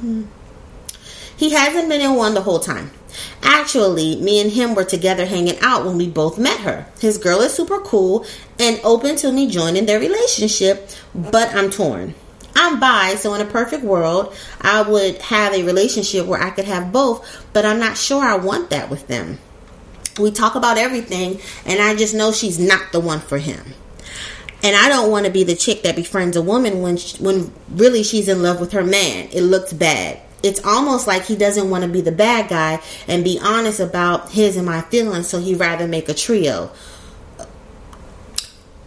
[0.00, 0.24] Hmm.
[1.36, 2.90] He hasn't been in one the whole time.
[3.42, 6.86] Actually, me and him were together hanging out when we both met her.
[7.00, 8.26] His girl is super cool
[8.58, 12.14] and open to me joining their relationship, but I'm torn.
[12.54, 16.64] I'm bi, so in a perfect world, I would have a relationship where I could
[16.64, 19.38] have both, but I'm not sure I want that with them.
[20.18, 23.74] We talk about everything, and I just know she's not the one for him.
[24.64, 27.52] And I don't want to be the chick that befriends a woman when she, when
[27.70, 29.28] really she's in love with her man.
[29.30, 33.24] It looks bad it's almost like he doesn't want to be the bad guy and
[33.24, 36.70] be honest about his and my feelings, so he'd rather make a trio.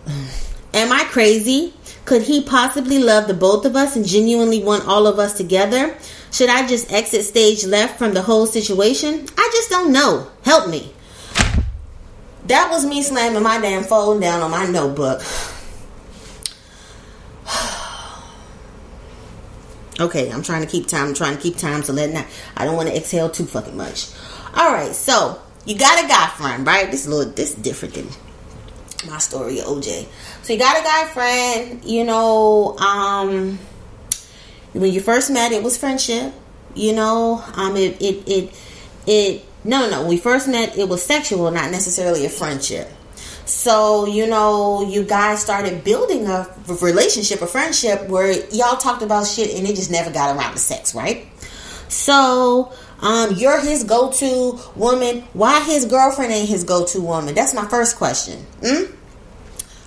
[0.74, 1.74] Am I crazy?
[2.06, 5.98] Could he possibly love the both of us and genuinely want all of us together?
[6.32, 9.28] Should I just exit stage left from the whole situation?
[9.38, 10.32] I just don't know.
[10.44, 10.94] Help me.
[12.46, 15.22] That was me slamming my damn phone down on my notebook.
[20.02, 21.10] Okay, I'm trying to keep time.
[21.10, 22.26] I'm trying to keep time so let not.
[22.58, 24.08] I don't want to exhale too fucking much.
[24.56, 26.90] All right, so you got a guy friend, right?
[26.90, 28.08] This is a little this is different than
[29.08, 30.08] my story OJ.
[30.42, 31.86] So you got a guy friend.
[31.86, 33.60] You know, um,
[34.74, 36.34] when you first met, it was friendship.
[36.74, 38.60] You know, um, it it it
[39.06, 39.46] it.
[39.64, 40.00] No, no, no.
[40.00, 42.90] When we first met, it was sexual, not necessarily a friendship.
[43.52, 46.48] So, you know, you guys started building a
[46.82, 50.58] relationship, a friendship where y'all talked about shit and it just never got around to
[50.58, 51.28] sex, right?
[51.90, 55.24] So, um, you're his go to woman.
[55.34, 57.36] Why his girlfriend ain't his go to woman?
[57.36, 58.40] That's my first question.
[58.64, 58.86] Hmm?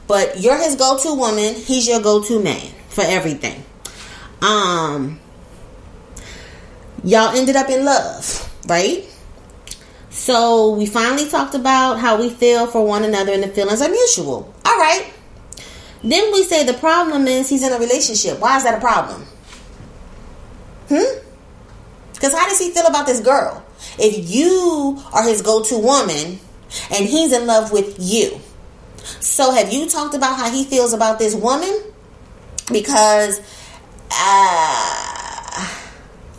[0.07, 3.65] But you're his go to woman, he's your go to man for everything.
[4.43, 5.19] Um,
[7.03, 9.07] y'all ended up in love, right?
[10.15, 13.91] So we finally talked about how we feel for one another and the feelings are
[13.91, 14.55] mutual.
[14.65, 15.13] All right.
[16.05, 18.39] Then we say the problem is he's in a relationship.
[18.39, 19.23] Why is that a problem?
[20.89, 21.19] Hmm?
[22.13, 23.65] Because how does he feel about this girl?
[23.99, 26.39] If you are his go to woman
[26.93, 28.39] and he's in love with you.
[29.19, 31.77] So have you talked about how he feels about this woman?
[32.71, 33.41] Because
[34.13, 35.75] uh,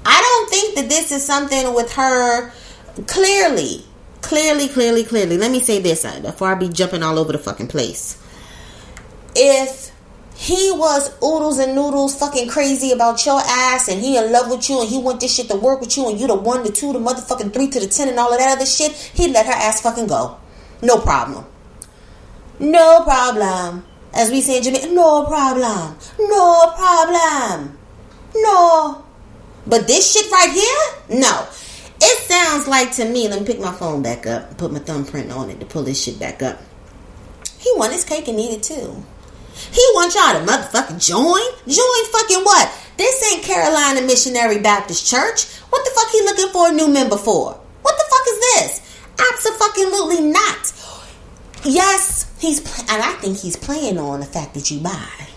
[0.06, 2.54] I don't think that this is something with her
[3.08, 3.86] clearly,
[4.22, 5.38] clearly, clearly, clearly.
[5.38, 8.22] Let me say this uh, before I be jumping all over the fucking place.
[9.36, 9.92] If
[10.36, 14.70] he was oodles and noodles fucking crazy about your ass and he in love with
[14.70, 16.72] you and he want this shit to work with you and you the one, the
[16.72, 19.46] two, the motherfucking three to the ten and all of that other shit, he'd let
[19.46, 20.38] her ass fucking go.
[20.82, 21.46] No problem.
[22.60, 23.86] No problem.
[24.14, 25.98] As we say in Jamaica, no problem.
[26.20, 27.78] No problem.
[28.36, 29.06] No.
[29.68, 31.48] But this shit right here, no.
[32.02, 35.32] It sounds like to me, let me pick my phone back up, put my thumbprint
[35.32, 36.62] on it to pull this shit back up.
[37.60, 39.04] He want his cake and eat it too.
[39.72, 41.42] He want y'all to motherfucking join?
[41.68, 42.72] Join fucking what?
[42.98, 45.46] This ain't Carolina Missionary Baptist Church.
[45.70, 47.54] What the fuck he looking for a new member for?
[47.82, 48.86] What the fuck is this?
[49.34, 50.74] Absolutely not.
[51.64, 55.28] Yes, he's and I think he's playing on the fact that you bi.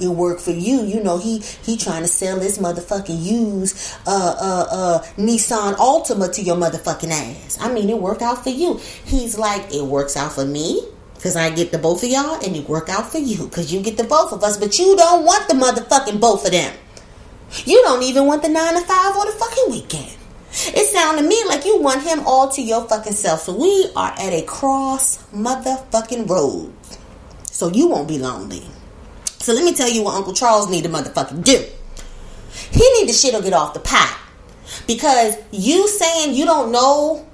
[0.00, 1.18] It worked for you, you know.
[1.18, 6.56] He he trying to sell this motherfucking used uh uh uh Nissan Altima to your
[6.56, 7.58] motherfucking ass.
[7.60, 8.80] I mean, it worked out for you.
[9.04, 10.82] He's like, it works out for me
[11.14, 13.80] because I get the both of y'all, and it work out for you because you
[13.80, 14.56] get the both of us.
[14.56, 16.74] But you don't want the motherfucking both of them.
[17.64, 20.16] You don't even want the nine to five or the fucking weekend.
[20.52, 23.42] It sounded to me like you want him all to your fucking self.
[23.42, 26.72] So we are at a cross motherfucking road.
[27.46, 28.62] So you won't be lonely.
[29.42, 31.64] So let me tell you what Uncle Charles need to motherfucking do.
[32.70, 34.18] He need to shit or get off the pot.
[34.86, 37.26] Because you saying you don't know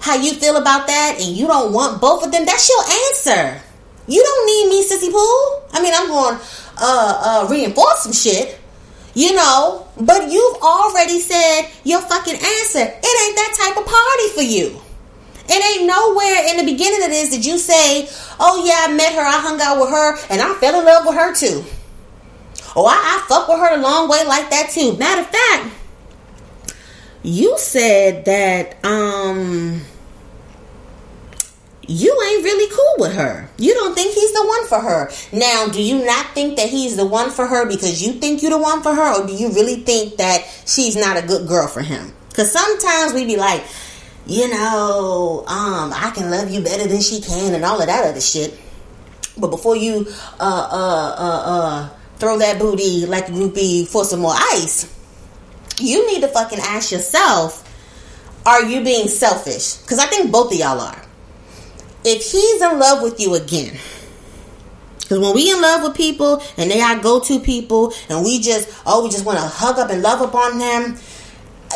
[0.00, 3.62] how you feel about that and you don't want both of them, that's your answer.
[4.08, 5.76] You don't need me, Sissy Pooh.
[5.76, 6.42] I mean, I'm going to
[6.78, 8.58] uh, uh, reinforce some shit.
[9.14, 12.78] You know, but you've already said your fucking answer.
[12.80, 14.80] It ain't that type of party for you.
[15.50, 19.14] It ain't nowhere in the beginning of this did you say, oh yeah, I met
[19.14, 21.64] her, I hung out with her, and I fell in love with her too.
[22.76, 24.96] Oh, I, I fuck with her a long way like that too.
[24.96, 25.74] Matter of fact,
[27.22, 29.82] you said that um
[31.90, 33.50] you ain't really cool with her.
[33.58, 35.10] You don't think he's the one for her.
[35.32, 38.52] Now, do you not think that he's the one for her because you think you're
[38.52, 41.66] the one for her, or do you really think that she's not a good girl
[41.66, 42.14] for him?
[42.28, 43.64] Because sometimes we be like,
[44.26, 48.06] you know, um, I can love you better than she can, and all of that
[48.06, 48.58] other shit.
[49.36, 50.06] But before you
[50.38, 54.92] uh uh uh uh throw that booty like a groupie for some more ice,
[55.78, 57.66] you need to fucking ask yourself,
[58.44, 59.76] are you being selfish?
[59.76, 61.02] Because I think both of y'all are
[62.04, 63.78] if he's in love with you again,
[65.00, 68.38] because when we in love with people and they are go to people and we
[68.40, 70.96] just, oh, we just want to hug up and love up on them.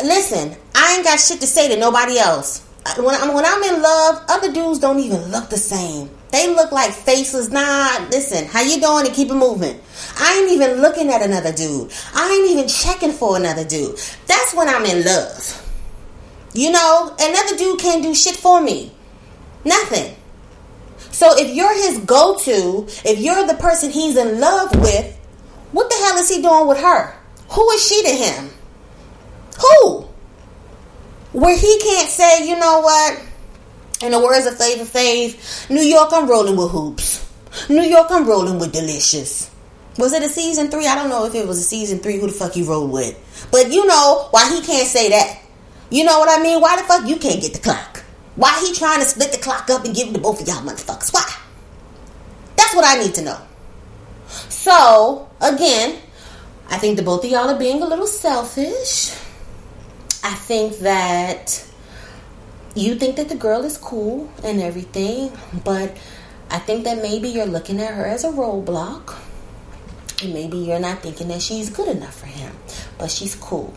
[0.03, 2.65] Listen, I ain't got shit to say to nobody else.
[2.97, 6.09] When I'm, when I'm in love, other dudes don't even look the same.
[6.31, 7.49] They look like faceless.
[7.49, 9.05] Nah, listen, how you doing?
[9.05, 9.79] And keep it moving.
[10.17, 11.91] I ain't even looking at another dude.
[12.13, 13.97] I ain't even checking for another dude.
[14.27, 15.61] That's when I'm in love.
[16.53, 18.91] You know, another dude can't do shit for me.
[19.63, 20.15] Nothing.
[21.11, 25.15] So if you're his go to, if you're the person he's in love with,
[25.71, 27.17] what the hell is he doing with her?
[27.49, 28.49] Who is she to him?
[29.59, 30.07] Who?
[31.33, 33.21] Where he can't say, you know what?
[34.01, 37.69] In the words of Flavor Flav, New York, I'm rolling with Hoopz.
[37.69, 39.49] New York, I'm rolling with Deelishis.
[39.97, 40.87] Was it a season three?
[40.87, 42.19] I don't know if it was a season three.
[42.19, 43.47] Who the fuck he rolled with?
[43.51, 45.41] But you know why he can't say that.
[45.89, 46.59] You know what I mean?
[46.59, 48.03] Why the fuck you can't get the clock?
[48.35, 50.61] Why he trying to split the clock up and give it to both of y'all
[50.61, 51.13] motherfuckers?
[51.13, 51.25] Why?
[52.57, 53.39] That's what I need to know.
[54.49, 56.01] So, again,
[56.69, 59.15] I think the both of y'all are being a little selfish.
[60.25, 61.63] I think that
[62.73, 65.31] you think that the girl is cool and everything,
[65.63, 65.95] but
[66.49, 69.15] I think that maybe you're looking at her as a roadblock.
[70.23, 72.55] And maybe you're not thinking that she's good enough for him,
[72.97, 73.71] but she's cool.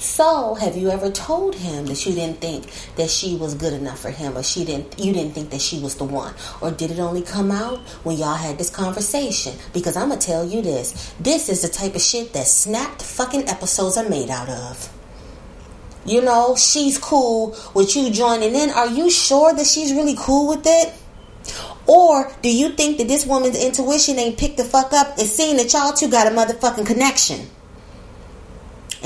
[0.00, 2.66] So, have you ever told him that you didn't think
[2.96, 5.78] that she was good enough for him, or she didn't, you didn't think that she
[5.78, 9.54] was the one, or did it only come out when y'all had this conversation?
[9.72, 13.48] Because I'm gonna tell you this: this is the type of shit that snapped fucking
[13.48, 14.95] episodes are made out of.
[16.06, 18.70] You know, she's cool with you joining in.
[18.70, 20.94] Are you sure that she's really cool with it?
[21.86, 25.56] Or do you think that this woman's intuition ain't picked the fuck up and seen
[25.58, 27.48] that y'all two got a motherfucking connection?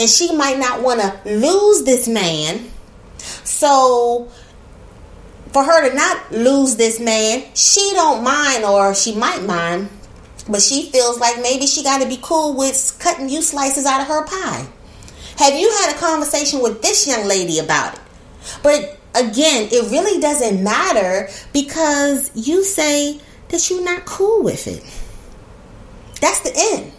[0.00, 2.70] and she might not want to lose this man.
[3.18, 4.30] So
[5.52, 9.90] for her to not lose this man, she don't mind or she might mind,
[10.48, 14.00] but she feels like maybe she got to be cool with cutting you slices out
[14.00, 14.66] of her pie.
[15.40, 18.00] Have you had a conversation with this young lady about it?
[18.62, 23.18] But again, it really doesn't matter because you say
[23.48, 24.82] that you're not cool with it.
[26.20, 26.92] That's the end.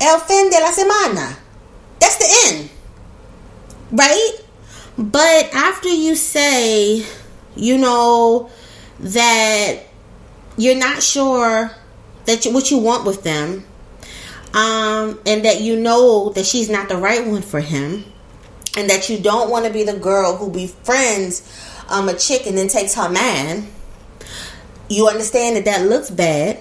[0.00, 1.36] El fin de la semana.
[2.00, 2.70] That's the end.
[3.92, 4.38] Right?
[4.96, 7.04] But after you say,
[7.56, 8.48] you know,
[9.00, 9.80] that
[10.56, 11.70] you're not sure
[12.24, 13.66] that you, what you want with them,
[14.54, 18.04] um, and that you know that she's not the right one for him,
[18.76, 21.42] and that you don't want to be the girl who befriends
[21.88, 23.66] um, a chick and then takes her man.
[24.88, 26.58] You understand that that looks bad.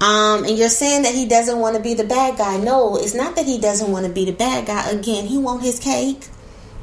[0.00, 2.56] Um, and you're saying that he doesn't want to be the bad guy.
[2.56, 4.88] No, it's not that he doesn't want to be the bad guy.
[4.90, 6.28] Again, he want his cake.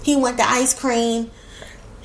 [0.04, 1.32] He want the ice cream.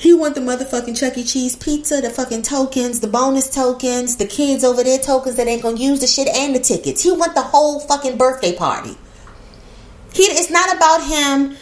[0.00, 1.24] He want the motherfucking Chuck E.
[1.24, 5.62] Cheese pizza, the fucking tokens, the bonus tokens, the kids over there tokens that ain't
[5.62, 7.02] gonna use the shit and the tickets.
[7.02, 8.96] He want the whole fucking birthday party.
[10.14, 11.54] He it's not about him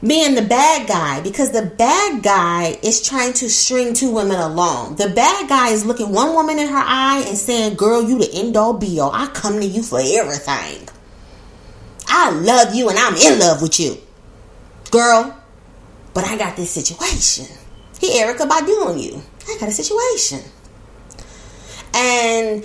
[0.00, 4.96] being the bad guy because the bad guy is trying to string two women along.
[4.96, 8.30] The bad guy is looking one woman in her eye and saying, Girl, you the
[8.32, 9.12] end all be all.
[9.12, 10.88] I come to you for everything.
[12.08, 13.98] I love you and I'm in love with you.
[14.90, 15.36] Girl,
[16.14, 17.58] but I got this situation.
[18.02, 19.22] He Erykah Badu on you.
[19.48, 20.40] I got a situation.
[21.94, 22.64] And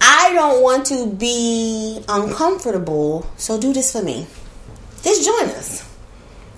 [0.00, 4.28] I don't want to be uncomfortable, so do this for me.
[5.02, 5.84] Just join us.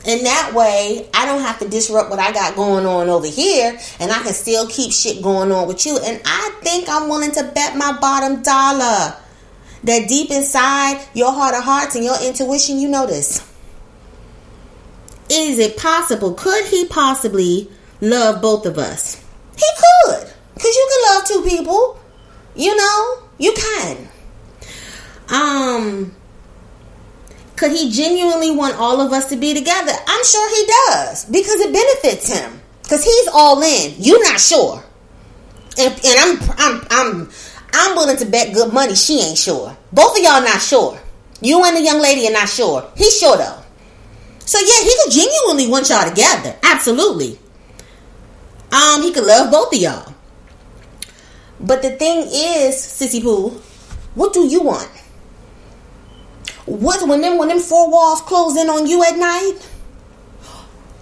[0.04, 3.78] And that way, I don't have to disrupt what I got going on over here,
[3.98, 5.98] and I can still keep shit going on with you.
[5.98, 9.16] And I think I'm willing to bet my bottom dollar
[9.84, 13.50] that deep inside your heart of hearts and your intuition, you know this.
[15.30, 16.34] Is it possible?
[16.34, 19.16] Could he possibly love both of us?
[19.56, 20.32] He could.
[20.54, 22.00] Because you can love two people.
[22.54, 24.08] You know, you can.
[25.28, 26.14] Um,
[27.56, 29.92] could he genuinely want all of us to be together?
[30.06, 32.60] I'm sure he does because it benefits him.
[32.82, 33.94] Because he's all in.
[33.98, 34.82] You're not sure,
[35.78, 37.30] and, and I'm I'm I'm
[37.72, 39.76] I'm willing to bet good money she ain't sure.
[39.92, 40.98] Both of y'all not sure.
[41.40, 42.90] You and the young lady are not sure.
[42.96, 43.62] He's sure though.
[44.40, 46.56] So yeah, he could genuinely want y'all together.
[46.62, 47.38] Absolutely.
[48.72, 50.14] Um, he could love both of y'all.
[51.60, 53.50] But the thing is, Sissy Pooh,
[54.14, 54.88] what do you want?
[56.66, 59.58] What when them when them four walls close in on you at night?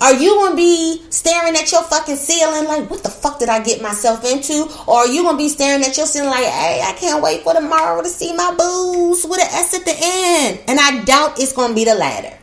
[0.01, 3.63] Are you gonna be staring at your fucking ceiling like what the fuck did I
[3.63, 4.69] get myself into?
[4.87, 7.53] Or are you gonna be staring at your ceiling like, hey, I can't wait for
[7.53, 10.61] tomorrow to see my booze with an S at the end?
[10.69, 12.37] And I doubt it's gonna be the latter.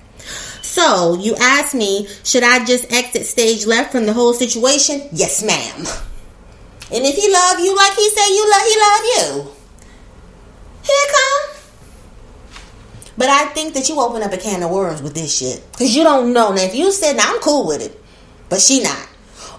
[0.75, 5.07] So you ask me, should I just exit stage left from the whole situation?
[5.13, 5.87] Yes, ma'am.
[6.91, 9.51] And if he love you like he say you love, he love you.
[10.83, 11.61] Here come.
[13.17, 15.63] But I think that you open up a can of worms with this shit.
[15.71, 16.51] Because you don't know.
[16.51, 17.97] Now, if you said, now I'm cool with it,
[18.49, 19.07] but she not.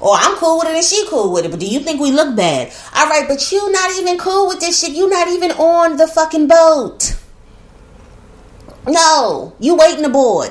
[0.03, 2.13] Or I'm cool with it and she cool with it, but do you think we
[2.13, 2.75] look bad?
[2.95, 4.91] All right, but you not even cool with this shit.
[4.91, 7.17] You not even on the fucking boat.
[8.87, 10.51] No, you waiting aboard.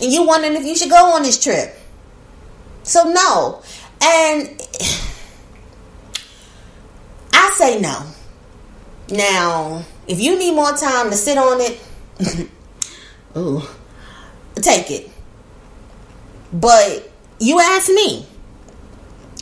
[0.00, 1.76] And you wondering if you should go on this trip.
[2.82, 3.62] So no.
[4.02, 4.48] And
[7.32, 8.06] I say no.
[9.10, 11.80] Now, if you need more time to sit on it,
[13.36, 13.62] ooh,
[14.56, 15.10] take it.
[16.52, 18.26] But you ask me,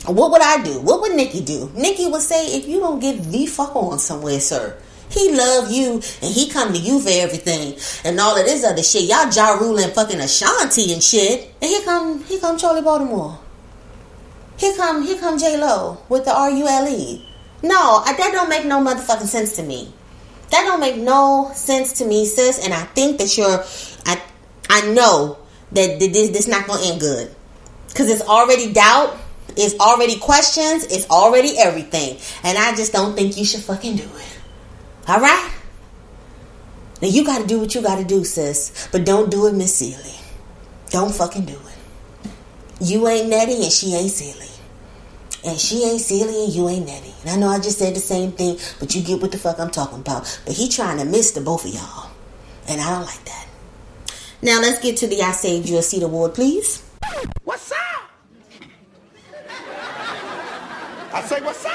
[0.05, 0.79] what would I do?
[0.81, 1.71] What would Nikki do?
[1.75, 4.79] Nikki would say, if you don't get the fuck on somewhere, sir.
[5.09, 8.83] He love you and he come to you for everything and all of this other
[8.83, 9.03] shit.
[9.03, 11.53] Y'all Ja Rule and fucking Ashanti and shit.
[11.61, 13.39] And here come here come Charlie Baltimore.
[14.57, 17.25] Here come here come J Lo with the R U L E.
[17.63, 19.93] No, that don't make no motherfucking sense to me.
[20.51, 22.63] That don't make no sense to me, sis.
[22.63, 23.63] And I think that you're,
[24.05, 24.21] I,
[24.69, 25.37] I know
[25.71, 27.35] that this this not gonna end good
[27.87, 29.17] because it's already doubt,
[29.55, 34.03] it's already questions, it's already everything, and I just don't think you should fucking do
[34.03, 34.38] it.
[35.09, 35.51] All right.
[37.01, 39.55] Now you got to do what you got to do, sis, but don't do it,
[39.55, 40.19] Miss Celie.
[40.91, 42.31] Don't fucking do it.
[42.79, 44.45] You ain't Nettie and she ain't Celie.
[45.43, 47.15] And she ain't Celie and you ain't Nettie.
[47.21, 49.59] And I know I just said the same thing, but you get what the fuck
[49.59, 50.39] I'm talking about.
[50.45, 52.11] But he trying to miss the both of y'all.
[52.67, 53.47] And I don't like that.
[54.43, 56.85] Now let's get to the I Saved You a Seat award, please.
[57.43, 57.77] What's up?
[61.13, 61.71] I say what's up?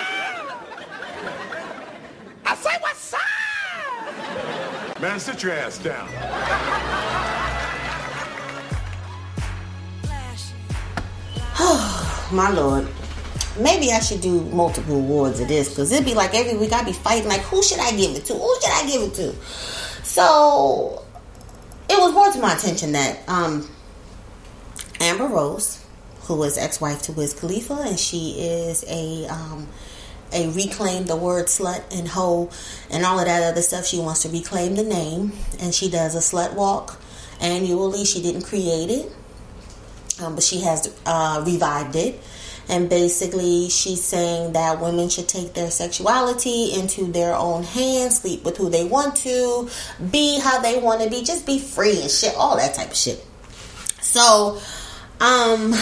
[2.46, 3.23] I say what's up?
[5.00, 6.08] Man, sit your ass down.
[11.58, 12.86] Oh, My lord.
[13.58, 16.86] Maybe I should do multiple awards of this because it'd be like every week I'd
[16.86, 18.34] be fighting like who should I give it to?
[18.34, 19.32] Who should I give it to?
[20.04, 21.04] So
[21.88, 23.68] it was brought to my attention that um,
[25.00, 25.84] Amber Rose,
[26.22, 29.68] who is ex-wife to Wiz Khalifa, and she is a um,
[30.34, 32.50] a reclaim the word slut and hoe
[32.90, 33.86] and all of that other stuff.
[33.86, 37.00] She wants to reclaim the name, and she does a slut walk
[37.40, 38.04] annually.
[38.04, 39.12] She didn't create it,
[40.20, 42.20] um, but she has uh, revived it.
[42.68, 48.42] And basically, she's saying that women should take their sexuality into their own hands, sleep
[48.42, 49.68] with who they want to,
[50.10, 52.96] be how they want to be, just be free and shit, all that type of
[52.96, 53.24] shit.
[54.00, 54.60] So,
[55.20, 55.74] um,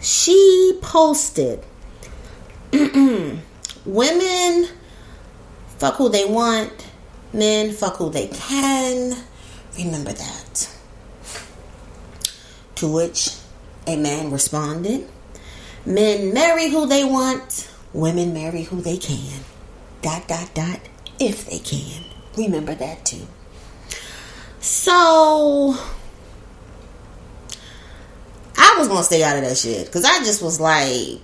[0.00, 1.62] she posted
[3.86, 4.68] women
[5.78, 6.72] fuck who they want,
[7.32, 9.16] men fuck who they can.
[9.78, 10.70] Remember that.
[12.76, 13.30] To which
[13.86, 15.08] a man responded,
[15.86, 19.40] Men marry who they want, women marry who they can.
[20.02, 20.80] Dot, dot, dot,
[21.20, 22.04] if they can.
[22.36, 23.24] Remember that too.
[24.58, 25.76] So,
[28.56, 31.20] I was gonna stay out of that shit because I just was like,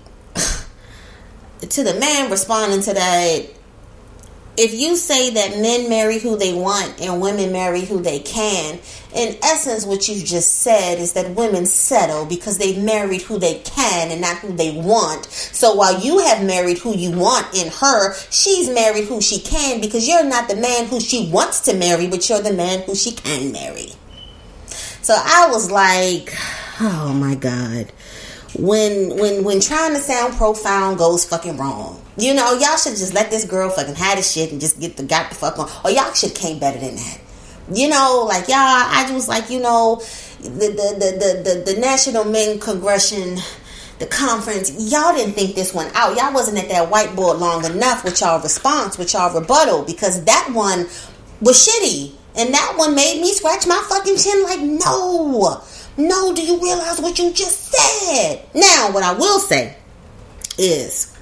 [1.69, 3.47] to the man responding to that,
[4.57, 8.79] if you say that men marry who they want and women marry who they can,
[9.15, 13.61] in essence, what you've just said is that women settle because they've married who they
[13.61, 15.25] can and not who they want.
[15.27, 19.81] So while you have married who you want in her, she's married who she can
[19.81, 22.95] because you're not the man who she wants to marry, but you're the man who
[22.95, 23.93] she can marry.
[25.01, 26.35] So I was like,
[26.81, 27.91] oh my God
[28.59, 32.03] when when when trying to sound profound goes fucking wrong.
[32.17, 34.97] You know, y'all should just let this girl fucking have this shit and just get
[34.97, 35.71] the got the fuck on.
[35.85, 37.21] Or y'all should came better than that.
[37.73, 40.03] You know, like y'all, I was like, you know,
[40.41, 43.39] the the the the, the, the National Men Congression
[44.03, 46.17] the conference, y'all didn't think this one out.
[46.17, 50.51] Y'all wasn't at that whiteboard long enough with y'all response, with y'all rebuttal, because that
[50.53, 50.87] one
[51.41, 52.13] was shitty.
[52.35, 55.63] And that one made me scratch my fucking chin like, no.
[55.97, 58.43] No, do you realize what you just said?
[58.55, 59.77] Now, what I will say
[60.59, 61.17] is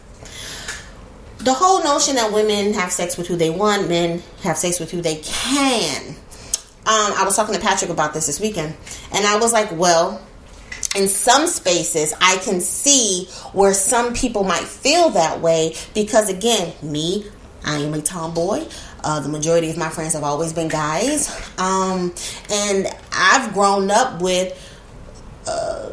[1.38, 4.90] the whole notion that women have sex with who they want, men have sex with
[4.90, 6.08] who they can.
[6.86, 8.74] Um, I was talking to Patrick about this this weekend,
[9.12, 10.20] and I was like, well,
[10.96, 16.72] in some spaces, I can see where some people might feel that way because, again,
[16.82, 17.26] me,
[17.64, 18.66] I am a tomboy.
[19.02, 21.28] Uh, the majority of my friends have always been guys.
[21.58, 22.14] Um,
[22.50, 24.56] and I've grown up with
[25.46, 25.90] uh,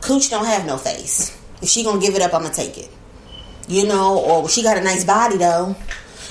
[0.00, 1.38] Cooch don't have no face.
[1.60, 2.90] If she gonna give it up, I'm gonna take it.
[3.68, 5.76] You know, or she got a nice body though.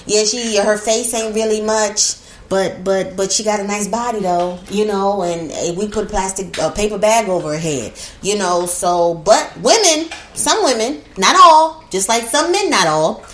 [0.05, 2.15] Yeah, she her face ain't really much,
[2.49, 4.59] but but but she got a nice body though.
[4.69, 7.93] You know, and we put a plastic uh, paper bag over her head.
[8.21, 13.25] You know, so but women, some women, not all, just like some men, not all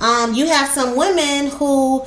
[0.00, 2.04] um, you have some women who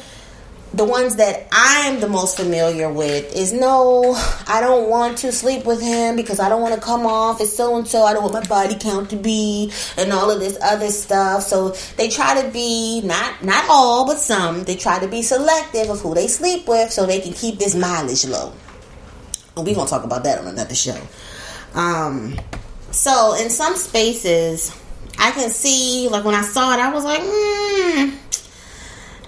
[0.73, 4.15] the ones that I'm the most familiar with is no,
[4.47, 7.55] I don't want to sleep with him because I don't want to come off as
[7.55, 8.03] so and so.
[8.03, 11.43] I don't want my body count to be and all of this other stuff.
[11.43, 14.63] So they try to be not not all, but some.
[14.63, 17.75] They try to be selective of who they sleep with so they can keep this
[17.75, 18.51] mileage low.
[19.55, 20.99] And we're gonna talk about that on another show.
[21.75, 22.39] Um,
[22.89, 24.75] so in some spaces
[25.17, 28.09] I can see, like when I saw it, I was like, hmm,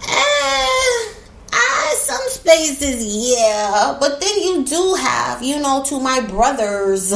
[0.01, 1.15] eh,
[2.05, 3.97] some spaces, yeah.
[3.99, 7.13] But then you do have, you know, to my brother's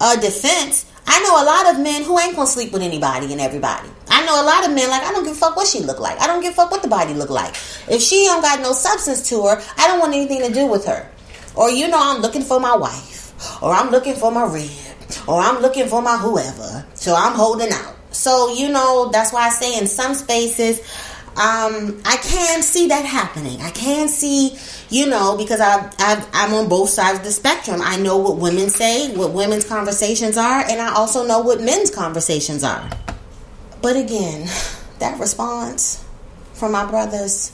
[0.00, 3.40] uh, defense, I know a lot of men who ain't gonna sleep with anybody and
[3.40, 3.88] everybody.
[4.08, 6.00] I know a lot of men like I don't give a fuck what she look
[6.00, 6.20] like.
[6.20, 7.54] I don't give a fuck what the body look like.
[7.88, 10.84] If she don't got no substance to her, I don't want anything to do with
[10.86, 11.08] her.
[11.54, 14.70] Or you know, I'm looking for my wife, or I'm looking for my rib,
[15.26, 16.86] or I'm looking for my whoever.
[16.94, 17.96] So I'm holding out.
[18.10, 20.80] So, you know, that's why I say in some spaces,
[21.36, 23.60] um, I can see that happening.
[23.60, 24.56] I can see,
[24.88, 27.80] you know, because I, I, I'm on both sides of the spectrum.
[27.82, 31.90] I know what women say, what women's conversations are, and I also know what men's
[31.90, 32.88] conversations are.
[33.82, 34.48] But again,
[34.98, 36.02] that response
[36.54, 37.52] from my brothers,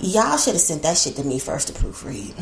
[0.00, 2.32] y'all should have sent that shit to me first to proofread.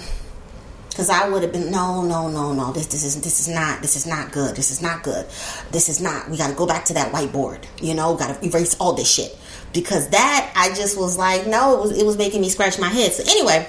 [0.94, 2.72] Cause I would have been no, no, no, no.
[2.72, 4.54] This, this is this is not this is not good.
[4.54, 5.26] This is not good.
[5.70, 6.28] This is not.
[6.28, 7.64] We got to go back to that whiteboard.
[7.80, 9.36] You know, got to erase all this shit.
[9.72, 12.88] Because that I just was like, no, it was it was making me scratch my
[12.88, 13.12] head.
[13.12, 13.66] So anyway,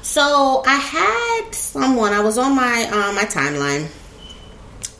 [0.00, 2.12] so I had someone.
[2.12, 3.88] I was on my um, my timeline,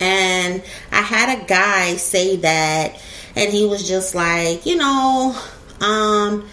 [0.01, 3.01] and I had a guy say that,
[3.34, 5.34] and he was just like, you know,
[5.80, 6.49] um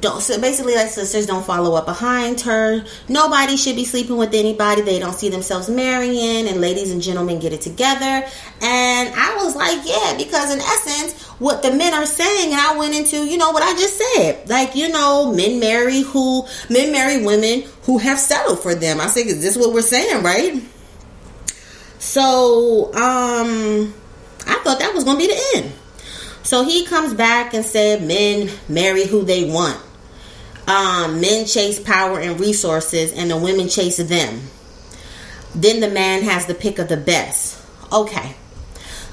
[0.00, 2.84] don't so basically like sisters don't follow up behind her.
[3.08, 7.38] Nobody should be sleeping with anybody they don't see themselves marrying and ladies and gentlemen
[7.38, 8.26] get it together.
[8.62, 12.76] And i was like yeah because in essence what the men are saying and i
[12.76, 14.48] went into you know what i just said.
[14.48, 19.00] Like you know men marry who men marry women who have settled for them.
[19.00, 20.62] I said is this what we're saying right?
[21.98, 23.94] So um
[24.46, 25.72] i thought that was gonna be the end.
[26.42, 29.80] So he comes back and said men marry who they want.
[30.66, 34.40] Um, men chase power and resources, and the women chase them.
[35.54, 37.62] Then the man has the pick of the best.
[37.92, 38.34] Okay.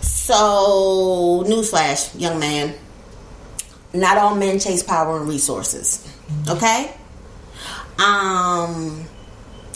[0.01, 2.75] So, newsflash, young man.
[3.93, 6.07] Not all men chase power and resources.
[6.49, 6.93] Okay?
[7.99, 9.07] Um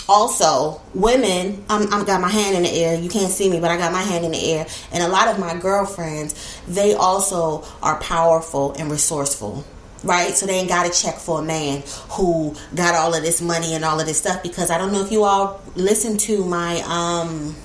[0.09, 3.69] also women I'm, I'm got my hand in the air you can't see me but
[3.69, 7.65] i got my hand in the air and a lot of my girlfriends they also
[7.81, 9.65] are powerful and resourceful
[10.03, 13.41] right so they ain't got to check for a man who got all of this
[13.41, 16.45] money and all of this stuff because i don't know if you all listened to
[16.45, 17.55] my um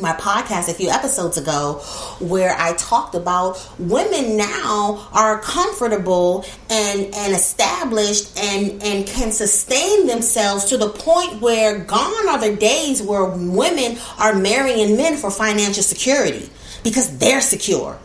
[0.00, 1.74] my podcast a few episodes ago
[2.18, 10.06] where I talked about women now are comfortable and and established and and can sustain
[10.06, 15.30] themselves to the point where gone are the days where women are marrying men for
[15.30, 16.50] financial security
[16.82, 17.98] because they're secure.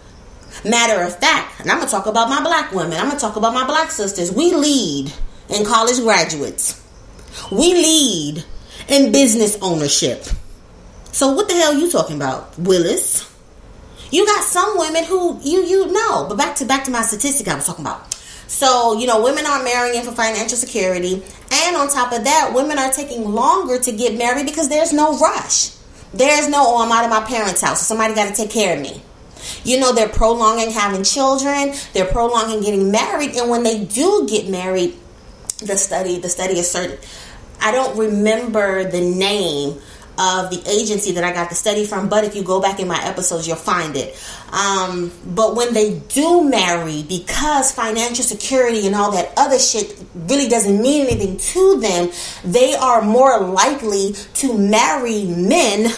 [0.65, 3.53] Matter of fact, and I'm gonna talk about my black women, I'm gonna talk about
[3.53, 4.31] my black sisters.
[4.31, 5.13] We lead
[5.49, 6.83] in college graduates.
[7.51, 8.43] We lead
[8.87, 10.25] in business ownership.
[11.11, 13.31] So what the hell are you talking about, Willis?
[14.11, 17.47] You got some women who you you know, but back to back to my statistic
[17.47, 18.13] I was talking about.
[18.47, 22.79] So, you know, women aren't marrying for financial security, and on top of that, women
[22.79, 25.71] are taking longer to get married because there's no rush.
[26.13, 28.77] There's no, oh, I'm out of my parents' house, so somebody got to take care
[28.77, 29.01] of me.
[29.63, 34.49] You know, they're prolonging having children, they're prolonging getting married, and when they do get
[34.49, 34.95] married,
[35.59, 36.97] the study, the study is certain.
[37.59, 39.79] I don't remember the name
[40.19, 42.87] of the agency that I got the study from, but if you go back in
[42.87, 44.15] my episodes, you'll find it.
[44.51, 50.47] Um, but when they do marry, because financial security and all that other shit really
[50.47, 52.09] doesn't mean anything to them,
[52.43, 55.91] they are more likely to marry men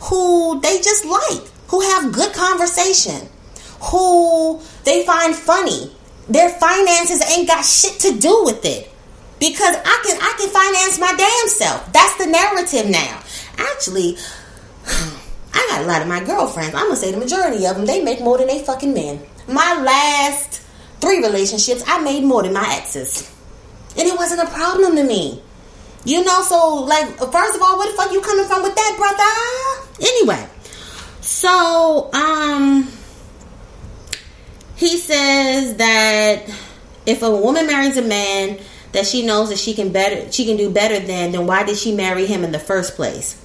[0.00, 3.26] who they just like, who have good conversation,
[3.80, 5.90] who they find funny.
[6.28, 8.90] Their finances ain't got shit to do with it
[9.40, 11.90] because I can I can finance my damn self.
[11.94, 13.22] That's the narrative now.
[13.56, 14.18] Actually,
[15.54, 16.74] I got a lot of my girlfriends.
[16.74, 19.22] I'm gonna say the majority of them they make more than they fucking men.
[19.48, 20.60] My last
[21.00, 23.34] three relationships, I made more than my exes,
[23.96, 25.42] and it wasn't a problem to me.
[26.04, 28.94] You know, so like, first of all, where the fuck you coming from with that,
[28.98, 30.06] brother?
[30.06, 30.48] Anyway,
[31.32, 32.86] so um,
[34.76, 36.42] he says that
[37.06, 38.58] if a woman marries a man
[38.92, 41.78] that she knows that she can better she can do better than then why did
[41.78, 43.42] she marry him in the first place?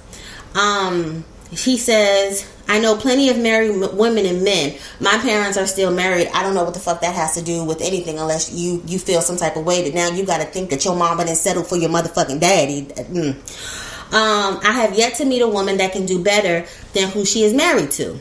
[0.54, 4.76] Um he says i know plenty of married women and men.
[5.00, 6.28] My parents are still married.
[6.34, 8.98] I don't know what the fuck that has to do with anything unless you you
[8.98, 11.38] feel some type of way that now you got to think that your mama didn't
[11.38, 12.82] settle for your motherfucking daddy.
[12.82, 13.87] Mm.
[14.12, 17.44] Um i have yet to meet a woman that can do better than who she
[17.44, 18.20] is married to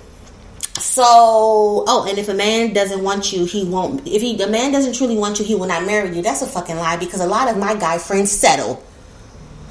[0.79, 4.07] so, oh, and if a man doesn't want you, he won't.
[4.07, 6.21] If he, a man doesn't truly want you, he will not marry you.
[6.21, 8.83] That's a fucking lie because a lot of my guy friends settle.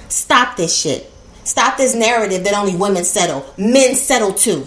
[0.08, 1.10] Stop this shit.
[1.44, 3.46] Stop this narrative that only women settle.
[3.56, 4.66] Men settle too.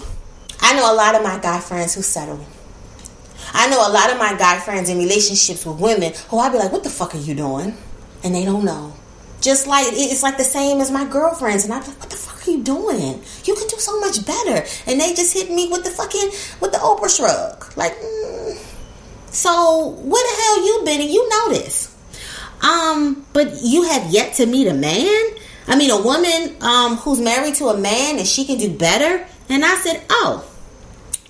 [0.62, 2.40] I know a lot of my guy friends who settle.
[3.52, 6.58] I know a lot of my guy friends in relationships with women who I'd be
[6.58, 7.76] like, "What the fuck are you doing?"
[8.24, 8.94] and they don't know.
[9.42, 12.46] Just like it's like the same as my girlfriends, and I'm like, "What the fuck
[12.48, 13.24] are you doing?
[13.46, 16.30] You can do so much better." And they just hit me with the fucking
[16.60, 17.96] with the Oprah shrug, like.
[18.00, 18.58] Mm.
[19.32, 21.02] So where the hell you been?
[21.02, 21.96] And you know this.
[22.62, 25.24] Um, but you have yet to meet a man.
[25.68, 29.26] I mean, a woman um who's married to a man and she can do better.
[29.48, 30.46] And I said, "Oh,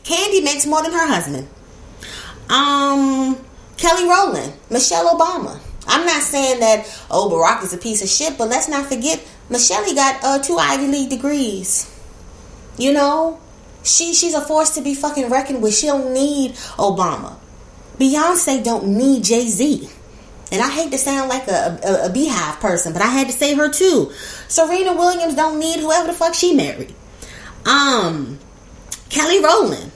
[0.03, 1.47] Kandi makes more than her husband."
[2.49, 3.37] Um,
[3.77, 5.59] Kelly Rowland, Michelle Obama.
[5.87, 9.25] I'm not saying that oh Barack is a piece of shit, but let's not forget
[9.49, 11.95] Michelle got uh, two Ivy League degrees.
[12.77, 13.39] You know,
[13.83, 15.75] she she's a force to be fucking reckoned with.
[15.75, 17.37] She don't need Obama.
[17.97, 19.89] Beyonce don't need Jay Z.
[20.51, 23.33] And I hate to sound like a, a, a Beyhive person, but I had to
[23.33, 24.11] say her too.
[24.47, 26.93] Serena Williams don't need whoever the fuck she married.
[27.65, 28.39] Um,
[29.09, 29.91] Kelly Rowland.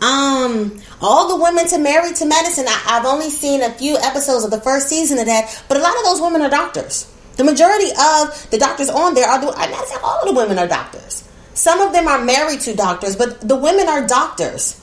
[0.00, 2.66] Um, all the women to marry to medicine.
[2.68, 5.80] I, have only seen a few episodes of the first season of that, but a
[5.80, 7.12] lot of those women are doctors.
[7.36, 9.48] The majority of the doctors on there are the.
[9.56, 11.28] I'm not saying all of the women are doctors.
[11.54, 14.80] Some of them are married to doctors, but the women are doctors,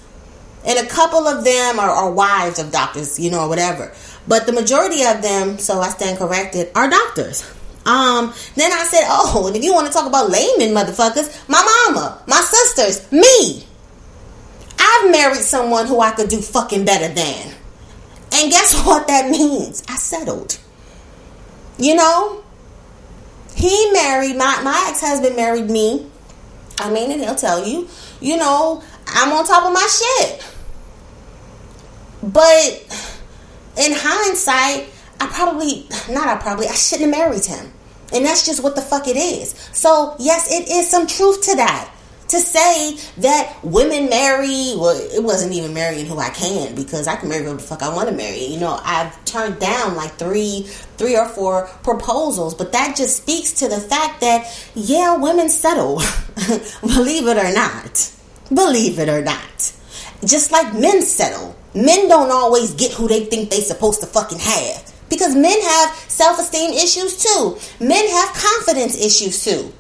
[0.66, 3.94] and a couple of them are, are wives of doctors, you know, or whatever.
[4.28, 7.44] But the majority of them, so I stand corrected, are doctors.
[7.86, 11.88] Um, then I said, oh, and if you want to talk about layman motherfuckers, my
[11.88, 13.66] mama, my sisters, me.
[14.80, 17.54] I've married someone who I could do fucking better than.
[18.34, 19.84] And guess what that means?
[19.88, 20.60] I settled.
[21.78, 22.44] You know?
[23.56, 26.10] He married my my ex-husband married me.
[26.78, 27.90] I mean, and he'll tell you,
[28.22, 30.46] you know, I'm on top of my shit.
[32.24, 32.86] But
[33.78, 37.74] in hindsight, I probably not I probably I shouldn't have married him.
[38.14, 39.52] And that's just what the fuck it is.
[39.74, 41.94] So, yes, it is some truth to that.
[42.30, 44.74] To say that women marry.
[44.76, 47.82] Well, it wasn't even marrying who I can because I can marry whoever the fuck
[47.82, 48.46] I want to marry.
[48.46, 50.64] You know, I've turned down like three,
[50.98, 55.98] three or four proposals, but that just speaks to the fact that yeah, women settle,
[56.82, 58.12] believe it or not,
[58.54, 59.74] believe it or not.
[60.26, 64.40] Just like men settle, men don't always get who they think they supposed to fucking
[64.40, 67.58] have because men have self-esteem issues too.
[67.80, 69.74] Men have confidence issues too.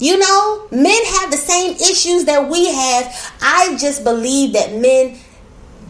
[0.00, 3.32] You know, men have the same issues that we have.
[3.42, 5.18] I just believe that men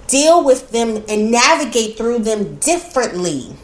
[0.07, 3.55] deal with them and navigate through them differently.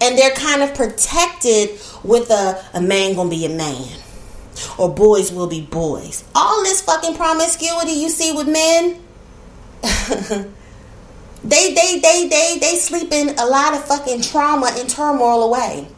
[0.00, 4.00] And they're kind of protected with a, a man gonna be a man.
[4.78, 6.24] Or boys will be boys.
[6.34, 9.00] All this fucking promiscuity you see with men.
[11.44, 15.88] they they they they they sleeping a lot of fucking trauma and turmoil away.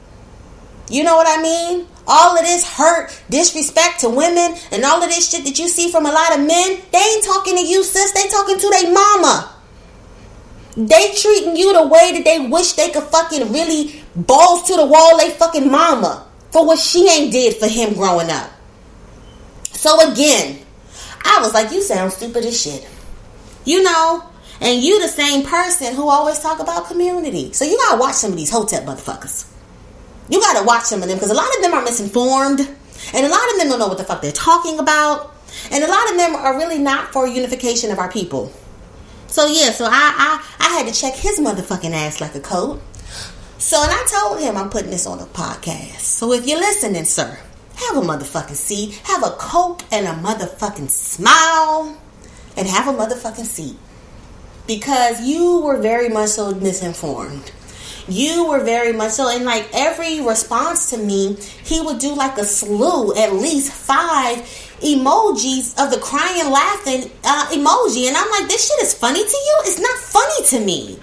[0.89, 1.87] You know what I mean?
[2.07, 5.91] all of this hurt, disrespect to women, and all of this shit that you see
[5.91, 8.13] from a lot of men, they ain't talking to you, sis.
[8.13, 9.53] They talking to their mama.
[10.77, 14.85] They treating you the way that they wish they could fucking really balls to the
[14.85, 18.51] wall they fucking mama for what she ain't did for him growing up.
[19.73, 20.61] So again,
[21.25, 22.87] I was like, you sound stupid as shit.
[23.65, 24.23] You know,
[24.61, 27.53] and you the same person who always talk about community.
[27.53, 29.51] So you gotta watch some of these hotep motherfuckers.
[30.29, 33.29] You gotta watch some of them because a lot of them are misinformed, and a
[33.29, 35.35] lot of them don't know what the fuck they're talking about,
[35.71, 38.53] and a lot of them are really not for unification of our people.
[39.29, 42.83] So yeah, so I I, I had to check his motherfucking ass like a coat.
[43.59, 46.01] So and I told him I'm putting this on a podcast.
[46.01, 47.39] So if you're listening, sir,
[47.77, 51.97] have a motherfucking seat, have a coke and a motherfucking smile,
[52.57, 53.77] and have a motherfucking seat
[54.67, 57.53] because you were very much so misinformed
[58.09, 62.39] you were very much so and like every response to me he would do like
[62.39, 64.39] a slew at least five
[64.83, 69.37] emojis of the crying laughing uh, emoji and i'm like this shit is funny to
[69.37, 69.57] you?
[69.65, 70.99] It's not funny to me.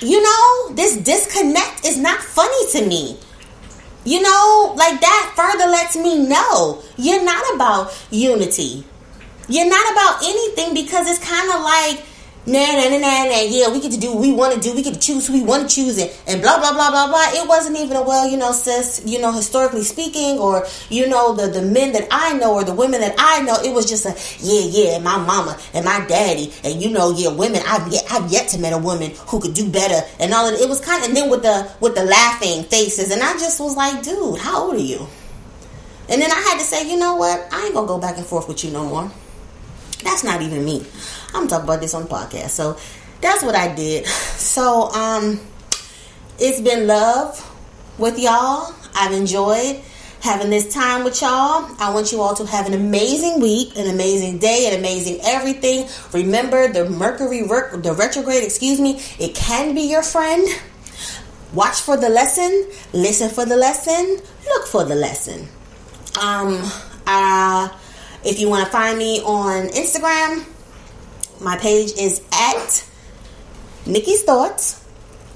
[0.00, 3.18] You know this disconnect is not funny to me.
[4.04, 8.84] You know like that further lets me know you're not about unity.
[9.48, 12.04] You're not about anything because it's kind of like
[12.46, 14.74] nah, nah, nah, nah, nah, yeah, we get to do what we want to do.
[14.74, 17.08] We get to choose who we want to choose it, and blah, blah, blah, blah,
[17.08, 17.26] blah.
[17.32, 21.34] It wasn't even a, well, you know, sis, you know, historically speaking, or, you know,
[21.34, 24.06] the, the men that I know or the women that I know, it was just
[24.06, 24.14] a,
[24.44, 28.30] yeah, yeah, my mama and my daddy, and, you know, yeah, women, I've yet, I've
[28.30, 30.60] yet to met a woman who could do better, and all of it.
[30.60, 33.60] It was kind of, and then with the, with the laughing faces, and I just
[33.60, 35.06] was like, dude, how old are you?
[36.08, 37.46] And then I had to say, you know what?
[37.52, 39.10] I ain't gonna go back and forth with you no more.
[40.02, 40.84] That's not even me.
[41.34, 42.50] I'm talking about this on podcast.
[42.50, 42.78] So
[43.20, 44.06] that's what I did.
[44.06, 45.40] So um
[46.38, 47.46] it's been love
[47.98, 48.74] with y'all.
[48.94, 49.80] I've enjoyed
[50.20, 51.70] having this time with y'all.
[51.78, 55.88] I want you all to have an amazing week, an amazing day, an amazing everything.
[56.12, 60.46] Remember the Mercury the retrograde, excuse me, it can be your friend.
[61.52, 65.48] Watch for the lesson, listen for the lesson, look for the lesson.
[66.20, 66.60] Um
[67.06, 67.68] uh
[68.24, 70.44] if you want to find me on Instagram,
[71.40, 72.84] my page is at
[73.86, 74.84] Nikki's Thoughts,